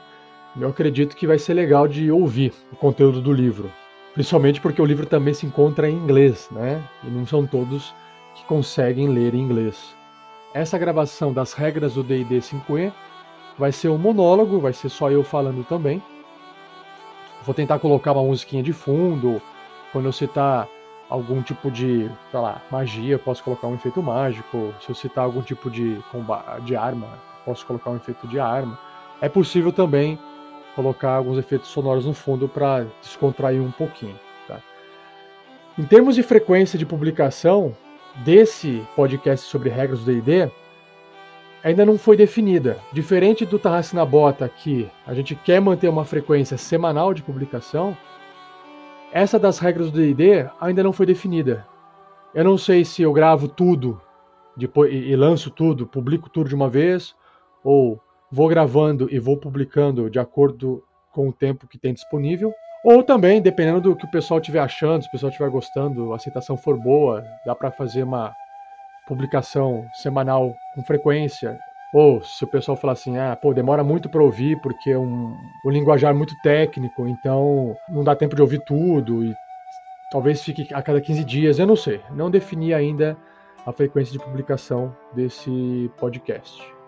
eu 0.60 0.68
acredito 0.70 1.16
que 1.16 1.28
vai 1.28 1.40
ser 1.40 1.54
legal 1.54 1.88
de 1.88 2.12
ouvir 2.12 2.54
o 2.72 2.76
conteúdo 2.76 3.22
do 3.22 3.32
livro. 3.32 3.72
Principalmente 4.14 4.60
porque 4.60 4.82
o 4.82 4.86
livro 4.86 5.06
também 5.06 5.34
se 5.34 5.46
encontra 5.46 5.90
em 5.90 5.96
inglês, 5.96 6.50
né? 6.52 6.84
E 7.04 7.08
não 7.10 7.26
são 7.26 7.48
todos 7.48 7.94
que 8.36 8.44
conseguem 8.46 9.08
ler 9.08 9.34
em 9.34 9.40
inglês. 9.40 9.96
Essa 10.54 10.78
gravação 10.78 11.32
das 11.32 11.54
regras 11.54 11.94
do 11.94 12.04
D&D 12.04 12.40
5e 12.40 12.92
vai 13.58 13.72
ser 13.72 13.88
um 13.88 13.98
monólogo, 13.98 14.60
vai 14.60 14.74
ser 14.74 14.90
só 14.90 15.10
eu 15.10 15.24
falando 15.24 15.64
também. 15.64 16.02
Vou 17.46 17.56
tentar 17.56 17.80
colocar 17.80 18.12
uma 18.12 18.24
musiquinha 18.24 18.62
de 18.62 18.74
fundo. 18.74 19.42
Quando 19.94 20.06
eu 20.06 20.12
citar 20.12 20.68
algum 21.10 21.42
tipo 21.42 21.72
de, 21.72 22.12
sei 22.30 22.40
lá, 22.40 22.62
magia, 22.70 23.18
posso 23.18 23.42
colocar 23.42 23.68
um 23.68 23.76
efeito 23.76 24.04
mágico. 24.04 24.74
Se 24.82 24.90
eu 24.90 24.96
citar 24.96 25.24
algum 25.24 25.42
tipo 25.42 25.72
de, 25.72 25.98
de 26.66 26.76
arma, 26.76 27.08
posso 27.46 27.66
colocar 27.66 27.90
um 27.90 27.96
efeito 27.96 28.28
de 28.28 28.38
arma. 28.38 28.78
É 29.22 29.30
possível 29.30 29.72
também 29.72 30.20
colocar 30.76 31.16
alguns 31.16 31.38
efeitos 31.38 31.70
sonoros 31.70 32.06
no 32.06 32.14
fundo 32.14 32.48
para 32.48 32.86
descontrair 33.02 33.62
um 33.62 33.72
pouquinho. 33.72 34.18
Tá? 34.48 34.60
Em 35.78 35.84
termos 35.84 36.16
de 36.16 36.24
frequência 36.24 36.78
de 36.78 36.86
publicação 36.86 37.76
desse 38.24 38.86
podcast 38.96 39.48
sobre 39.48 39.70
regras 39.70 40.00
do 40.00 40.06
D&D, 40.06 40.52
ainda 41.64 41.86
não 41.86 41.98
foi 41.98 42.18
definida. 42.18 42.78
Diferente 42.92 43.46
do 43.46 43.60
Tarrasque 43.60 43.96
na 43.96 44.06
Bota, 44.06 44.48
que 44.50 44.90
a 45.06 45.14
gente 45.14 45.36
quer 45.36 45.62
manter 45.62 45.90
uma 45.90 46.06
frequência 46.06 46.58
semanal 46.58 47.14
de 47.14 47.24
publicação, 47.24 47.96
essa 49.12 49.38
das 49.38 49.60
regras 49.60 49.92
do 49.92 50.00
D&D 50.00 50.50
ainda 50.60 50.84
não 50.84 50.94
foi 50.94 51.06
definida. 51.06 51.68
Eu 52.34 52.44
não 52.44 52.58
sei 52.58 52.86
se 52.86 53.02
eu 53.02 53.12
gravo 53.12 53.48
tudo 53.48 54.02
depois, 54.56 54.94
e 54.94 55.16
lanço 55.16 55.50
tudo, 55.50 55.86
publico 55.88 56.30
tudo 56.30 56.50
de 56.50 56.56
uma 56.56 56.70
vez, 56.70 57.16
ou 57.64 58.00
vou 58.32 58.48
gravando 58.48 59.08
e 59.12 59.20
vou 59.20 59.38
publicando 59.38 60.10
de 60.10 60.20
acordo 60.20 60.84
com 61.12 61.28
o 61.28 61.34
tempo 61.34 61.68
que 61.68 61.78
tem 61.78 61.94
disponível. 61.94 62.54
Ou 62.84 63.04
também, 63.04 63.42
dependendo 63.42 63.82
do 63.82 63.96
que 63.96 64.06
o 64.06 64.12
pessoal 64.12 64.40
estiver 64.40 64.60
achando, 64.60 65.04
se 65.04 65.08
o 65.10 65.12
pessoal 65.12 65.30
estiver 65.30 65.50
gostando, 65.50 66.14
a 66.14 66.16
aceitação 66.16 66.58
for 66.58 66.78
boa, 66.80 67.24
dá 67.46 67.54
para 67.54 67.70
fazer 67.72 68.04
uma 68.04 68.34
publicação 69.08 69.86
semanal 70.02 70.56
com 70.74 70.84
frequência. 70.84 71.60
Ou 71.94 72.24
se 72.24 72.44
o 72.44 72.48
pessoal 72.48 72.78
falar 72.78 72.94
assim, 72.94 73.18
ah, 73.18 73.36
pô, 73.36 73.54
demora 73.54 73.84
muito 73.84 74.10
para 74.10 74.24
ouvir 74.24 74.60
porque 74.62 74.92
é 74.92 74.98
um, 74.98 75.36
um 75.66 75.70
linguajar 75.70 76.16
muito 76.16 76.34
técnico, 76.42 77.06
então 77.06 77.76
não 77.90 78.04
dá 78.04 78.16
tempo 78.16 78.36
de 78.36 78.42
ouvir 78.42 78.62
tudo 78.62 79.26
e 79.26 79.36
talvez 80.10 80.42
fique 80.42 80.74
a 80.74 80.82
cada 80.82 81.02
15 81.02 81.24
dias, 81.26 81.60
eu 81.60 81.68
não 81.68 81.76
sei. 81.76 82.02
Não 82.12 82.32
defini 82.32 82.74
ainda 82.74 83.18
a 83.66 83.72
frequência 83.74 84.14
de 84.14 84.20
publicação 84.20 84.96
desse 85.14 85.92
podcast. 85.98 86.81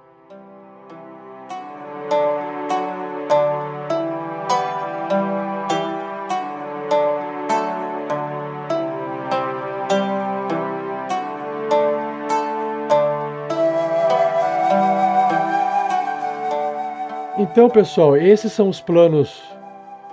Então, 17.54 17.70
pessoal, 17.70 18.18
esses 18.18 18.52
são 18.52 18.68
os 18.68 18.82
planos 18.82 19.44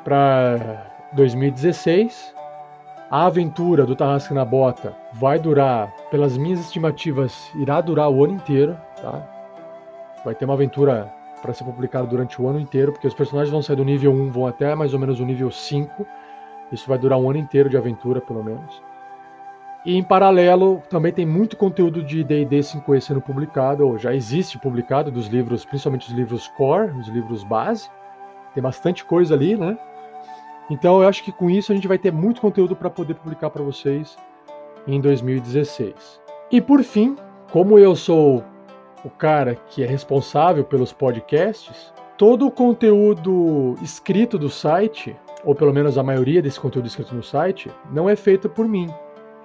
para 0.05 0.93
2016. 1.15 2.35
A 3.11 3.25
aventura 3.25 3.87
do 3.87 3.97
Tarrasque 3.97 4.35
na 4.35 4.45
Bota 4.45 4.95
vai 5.15 5.39
durar, 5.39 5.91
pelas 6.11 6.37
minhas 6.37 6.61
estimativas, 6.61 7.51
irá 7.55 7.81
durar 7.81 8.11
o 8.11 8.23
ano 8.23 8.35
inteiro, 8.35 8.77
tá? 9.01 9.27
Vai 10.23 10.35
ter 10.35 10.45
uma 10.45 10.53
aventura 10.53 11.11
para 11.41 11.55
ser 11.55 11.65
publicada 11.65 12.07
durante 12.07 12.43
o 12.43 12.47
ano 12.47 12.61
inteiro, 12.61 12.93
porque 12.93 13.07
os 13.07 13.15
personagens 13.15 13.51
vão 13.51 13.63
sair 13.63 13.77
do 13.77 13.87
nível 13.87 14.13
1, 14.13 14.31
vão 14.33 14.47
até 14.47 14.75
mais 14.75 14.93
ou 14.93 15.01
menos 15.01 15.19
o 15.19 15.25
nível 15.25 15.51
5. 15.51 16.07
Isso 16.71 16.87
vai 16.87 16.99
durar 16.99 17.19
um 17.19 17.31
ano 17.31 17.39
inteiro 17.39 17.71
de 17.71 17.77
aventura, 17.79 18.21
pelo 18.21 18.45
menos. 18.45 18.83
E 19.85 19.97
em 19.97 20.03
paralelo, 20.03 20.83
também 20.91 21.11
tem 21.11 21.25
muito 21.25 21.57
conteúdo 21.57 22.03
de 22.03 22.23
D&D 22.23 22.61
5e 22.61 23.01
sendo 23.01 23.21
publicado, 23.21 23.87
ou 23.87 23.97
já 23.97 24.15
existe 24.15 24.59
publicado, 24.59 25.11
dos 25.11 25.27
livros, 25.27 25.65
principalmente 25.65 26.09
os 26.09 26.13
livros 26.13 26.49
core, 26.49 26.91
os 26.99 27.09
livros 27.09 27.43
base. 27.43 27.89
Tem 28.53 28.63
bastante 28.63 29.05
coisa 29.05 29.35
ali, 29.35 29.57
né? 29.57 29.79
Então 30.71 31.03
eu 31.03 31.09
acho 31.09 31.25
que 31.25 31.33
com 31.33 31.49
isso 31.49 31.73
a 31.73 31.75
gente 31.75 31.89
vai 31.89 31.99
ter 31.99 32.13
muito 32.13 32.41
conteúdo 32.41 32.77
para 32.77 32.91
poder 32.91 33.15
publicar 33.15 33.49
para 33.49 33.63
vocês 33.63 34.17
em 34.87 35.01
2016. 35.01 36.21
E 36.51 36.61
por 36.61 36.83
fim, 36.83 37.17
como 37.51 37.79
eu 37.79 37.97
sou 37.97 38.45
o 39.03 39.09
cara 39.09 39.57
que 39.71 39.83
é 39.83 39.87
responsável 39.87 40.63
pelos 40.63 40.93
podcasts, 40.93 41.93
todo 42.19 42.47
o 42.47 42.51
conteúdo 42.51 43.77
escrito 43.83 44.39
do 44.39 44.51
site, 44.51 45.17
ou 45.43 45.55
pelo 45.55 45.73
menos 45.73 45.97
a 45.97 46.03
maioria 46.03 46.43
desse 46.43 46.61
conteúdo 46.61 46.87
escrito 46.87 47.15
no 47.15 47.23
site, 47.23 47.71
não 47.91 48.11
é 48.11 48.15
feito 48.15 48.49
por 48.49 48.69
mim 48.69 48.93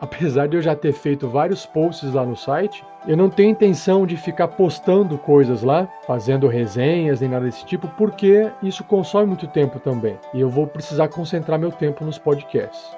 apesar 0.05 0.47
de 0.47 0.55
eu 0.55 0.61
já 0.61 0.75
ter 0.75 0.93
feito 0.93 1.27
vários 1.27 1.65
posts 1.65 2.13
lá 2.13 2.25
no 2.25 2.35
site, 2.35 2.83
eu 3.07 3.17
não 3.17 3.29
tenho 3.29 3.49
intenção 3.49 4.05
de 4.05 4.15
ficar 4.15 4.47
postando 4.47 5.17
coisas 5.17 5.63
lá, 5.63 5.87
fazendo 6.07 6.47
resenhas 6.47 7.19
nem 7.19 7.29
nada 7.29 7.45
desse 7.45 7.65
tipo, 7.65 7.87
porque 7.97 8.49
isso 8.63 8.83
consome 8.83 9.27
muito 9.27 9.47
tempo 9.47 9.79
também. 9.79 10.17
E 10.33 10.39
eu 10.39 10.49
vou 10.49 10.65
precisar 10.65 11.07
concentrar 11.09 11.59
meu 11.59 11.71
tempo 11.71 12.05
nos 12.05 12.17
podcasts. 12.17 12.95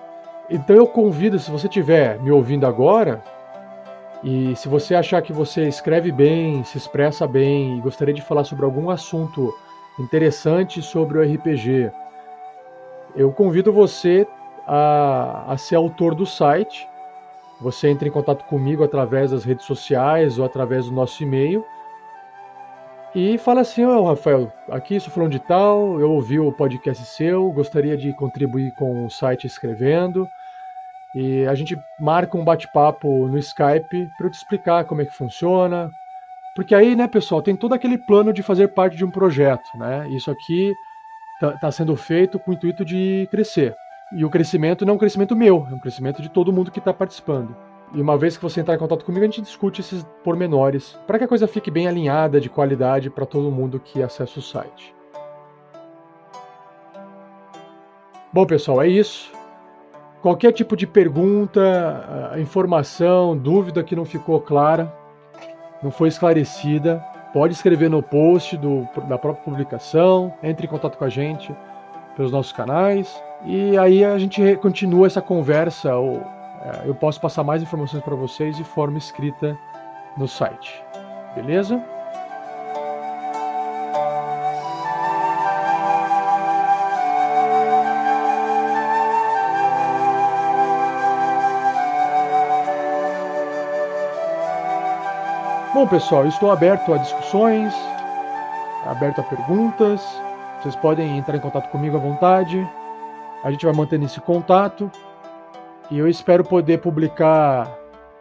Então 0.49 0.75
eu 0.75 0.87
convido, 0.87 1.39
se 1.39 1.51
você 1.51 1.67
estiver 1.67 2.19
me 2.21 2.31
ouvindo 2.31 2.65
agora, 2.65 3.21
e 4.23 4.55
se 4.55 4.67
você 4.67 4.95
achar 4.95 5.21
que 5.21 5.33
você 5.33 5.67
escreve 5.67 6.11
bem, 6.11 6.63
se 6.63 6.77
expressa 6.77 7.27
bem 7.27 7.77
e 7.77 7.81
gostaria 7.81 8.13
de 8.13 8.21
falar 8.21 8.43
sobre 8.43 8.65
algum 8.65 8.89
assunto 8.89 9.53
interessante 9.99 10.81
sobre 10.81 11.17
o 11.17 11.21
RPG, 11.21 11.91
eu 13.15 13.31
convido 13.31 13.73
você 13.73 14.27
a, 14.67 15.53
a 15.53 15.57
ser 15.57 15.75
autor 15.75 16.13
do 16.13 16.25
site. 16.25 16.87
Você 17.59 17.89
entra 17.89 18.07
em 18.07 18.11
contato 18.11 18.45
comigo 18.45 18.83
através 18.83 19.31
das 19.31 19.43
redes 19.43 19.65
sociais 19.65 20.37
ou 20.37 20.45
através 20.45 20.85
do 20.85 20.91
nosso 20.91 21.23
e-mail 21.23 21.65
e 23.15 23.37
fala 23.39 23.61
assim: 23.61 23.83
Ô 23.83 23.97
oh, 23.97 24.03
Rafael, 24.03 24.53
aqui 24.69 24.99
sou 24.99 25.11
falando 25.11 25.31
de 25.31 25.39
tal, 25.39 25.99
eu 25.99 26.11
ouvi 26.11 26.39
o 26.39 26.51
podcast 26.51 27.03
seu, 27.03 27.51
gostaria 27.51 27.97
de 27.97 28.13
contribuir 28.13 28.71
com 28.75 29.05
o 29.05 29.09
site 29.09 29.47
escrevendo. 29.47 30.27
E 31.15 31.45
a 31.47 31.55
gente 31.55 31.75
marca 31.99 32.37
um 32.37 32.43
bate-papo 32.43 33.27
no 33.27 33.39
Skype 33.39 34.07
para 34.17 34.27
eu 34.27 34.29
te 34.29 34.35
explicar 34.35 34.85
como 34.85 35.01
é 35.01 35.05
que 35.05 35.15
funciona. 35.15 35.89
Porque 36.55 36.75
aí, 36.75 36.95
né, 36.95 37.07
pessoal, 37.07 37.41
tem 37.41 37.55
todo 37.55 37.73
aquele 37.73 37.97
plano 37.97 38.31
de 38.31 38.43
fazer 38.43 38.67
parte 38.67 38.95
de 38.95 39.03
um 39.03 39.09
projeto, 39.09 39.67
né? 39.75 40.07
Isso 40.09 40.29
aqui 40.29 40.73
está 41.35 41.57
tá 41.57 41.71
sendo 41.71 41.95
feito 41.95 42.37
com 42.37 42.51
o 42.51 42.53
intuito 42.53 42.85
de 42.85 43.27
crescer. 43.31 43.75
E 44.13 44.23
o 44.23 44.29
crescimento 44.29 44.85
não 44.85 44.93
é 44.93 44.95
um 44.95 44.99
crescimento 44.99 45.35
meu, 45.35 45.67
é 45.69 45.73
um 45.73 45.79
crescimento 45.79 46.21
de 46.21 46.29
todo 46.29 46.53
mundo 46.53 46.71
que 46.71 46.79
está 46.79 46.93
participando. 46.93 47.53
E 47.93 48.01
uma 48.01 48.17
vez 48.17 48.37
que 48.37 48.43
você 48.43 48.61
entrar 48.61 48.75
em 48.75 48.79
contato 48.79 49.03
comigo, 49.03 49.23
a 49.23 49.27
gente 49.27 49.41
discute 49.41 49.81
esses 49.81 50.03
pormenores 50.23 50.97
para 51.05 51.17
que 51.17 51.25
a 51.25 51.27
coisa 51.27 51.47
fique 51.47 51.69
bem 51.69 51.87
alinhada, 51.87 52.39
de 52.39 52.49
qualidade 52.49 53.09
para 53.09 53.25
todo 53.25 53.51
mundo 53.51 53.81
que 53.81 54.01
acessa 54.01 54.39
o 54.39 54.41
site. 54.41 54.95
Bom, 58.31 58.45
pessoal, 58.45 58.81
é 58.81 58.87
isso. 58.87 59.31
Qualquer 60.21 60.53
tipo 60.53 60.75
de 60.77 60.87
pergunta, 60.87 62.31
ah, 62.31 62.39
informação, 62.39 63.37
dúvida 63.37 63.83
que 63.83 63.95
não 63.95 64.05
ficou 64.05 64.39
clara, 64.39 64.93
não 65.83 65.91
foi 65.91 66.07
esclarecida, 66.07 67.03
pode 67.33 67.53
escrever 67.53 67.89
no 67.89 68.01
post 68.01 68.55
do, 68.57 68.87
da 69.07 69.17
própria 69.17 69.43
publicação, 69.43 70.33
entre 70.41 70.65
em 70.65 70.69
contato 70.69 70.97
com 70.97 71.03
a 71.03 71.09
gente 71.09 71.53
pelos 72.15 72.31
nossos 72.31 72.51
canais 72.51 73.21
e 73.45 73.77
aí 73.77 74.03
a 74.03 74.17
gente 74.17 74.55
continua 74.57 75.07
essa 75.07 75.21
conversa. 75.21 75.95
Ou, 75.95 76.21
é, 76.61 76.83
eu 76.85 76.95
posso 76.95 77.19
passar 77.19 77.43
mais 77.43 77.61
informações 77.61 78.03
para 78.03 78.15
vocês 78.15 78.57
de 78.57 78.63
forma 78.63 78.97
escrita 78.97 79.57
no 80.17 80.27
site. 80.27 80.83
Beleza? 81.35 81.81
Bom, 95.77 95.85
pessoal, 95.85 96.25
estou 96.25 96.49
aberto 96.49 96.91
a 96.91 96.97
discussões, 96.97 97.71
aberto 98.87 99.21
a 99.21 99.23
perguntas. 99.23 100.01
Vocês 100.59 100.75
podem 100.75 101.19
entrar 101.19 101.37
em 101.37 101.39
contato 101.39 101.69
comigo 101.69 101.95
à 101.95 101.99
vontade. 101.99 102.67
A 103.43 103.51
gente 103.51 103.65
vai 103.65 103.73
mantendo 103.73 104.05
esse 104.05 104.19
contato. 104.21 104.89
E 105.89 105.97
eu 105.97 106.07
espero 106.07 106.43
poder 106.43 106.79
publicar 106.79 107.71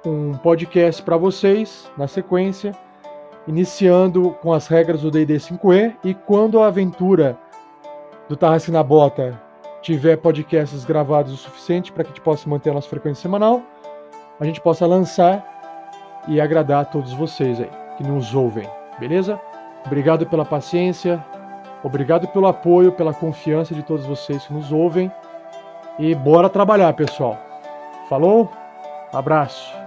um 0.05 0.35
podcast 0.35 1.03
para 1.03 1.17
vocês 1.17 1.91
na 1.97 2.07
sequência, 2.07 2.73
iniciando 3.47 4.37
com 4.41 4.53
as 4.53 4.69
regras 4.69 5.03
do 5.03 5.11
D&D 5.11 5.37
5e 5.37 5.97
e. 6.05 6.15
Quando 6.15 6.61
a 6.61 6.69
aventura 6.69 7.37
do 8.29 8.37
Tarrasque 8.37 8.71
na 8.71 8.83
Bota 8.83 9.41
tiver 9.83 10.17
podcasts 10.17 10.85
gravados 10.85 11.33
o 11.33 11.37
suficiente 11.37 11.93
para 11.93 12.05
que 12.05 12.11
a 12.11 12.13
gente 12.13 12.23
possa 12.23 12.49
manter 12.49 12.71
a 12.71 12.75
nossa 12.75 12.89
frequência 12.89 13.23
semanal, 13.23 13.63
a 14.39 14.45
gente 14.45 14.61
possa 14.61 14.87
lançar 14.87 15.45
e 16.29 16.41
agradar 16.41 16.83
a 16.83 16.85
todos 16.85 17.13
vocês 17.13 17.61
aí 17.61 17.71
que 17.97 18.05
nos 18.05 18.35
ouvem, 18.35 18.69
beleza? 18.99 19.41
Obrigado 19.85 20.27
pela 20.27 20.45
paciência, 20.45 21.25
obrigado 21.87 22.27
pelo 22.27 22.49
apoio, 22.49 22.91
pela 22.91 23.15
confiança 23.15 23.73
de 23.73 23.83
todos 23.83 24.05
vocês 24.05 24.45
que 24.45 24.53
nos 24.53 24.73
ouvem 24.73 25.11
e 26.01 26.15
bora 26.17 26.49
trabalhar, 26.49 26.93
pessoal. 26.95 27.39
Falou? 28.09 28.51
Abraço. 29.13 29.86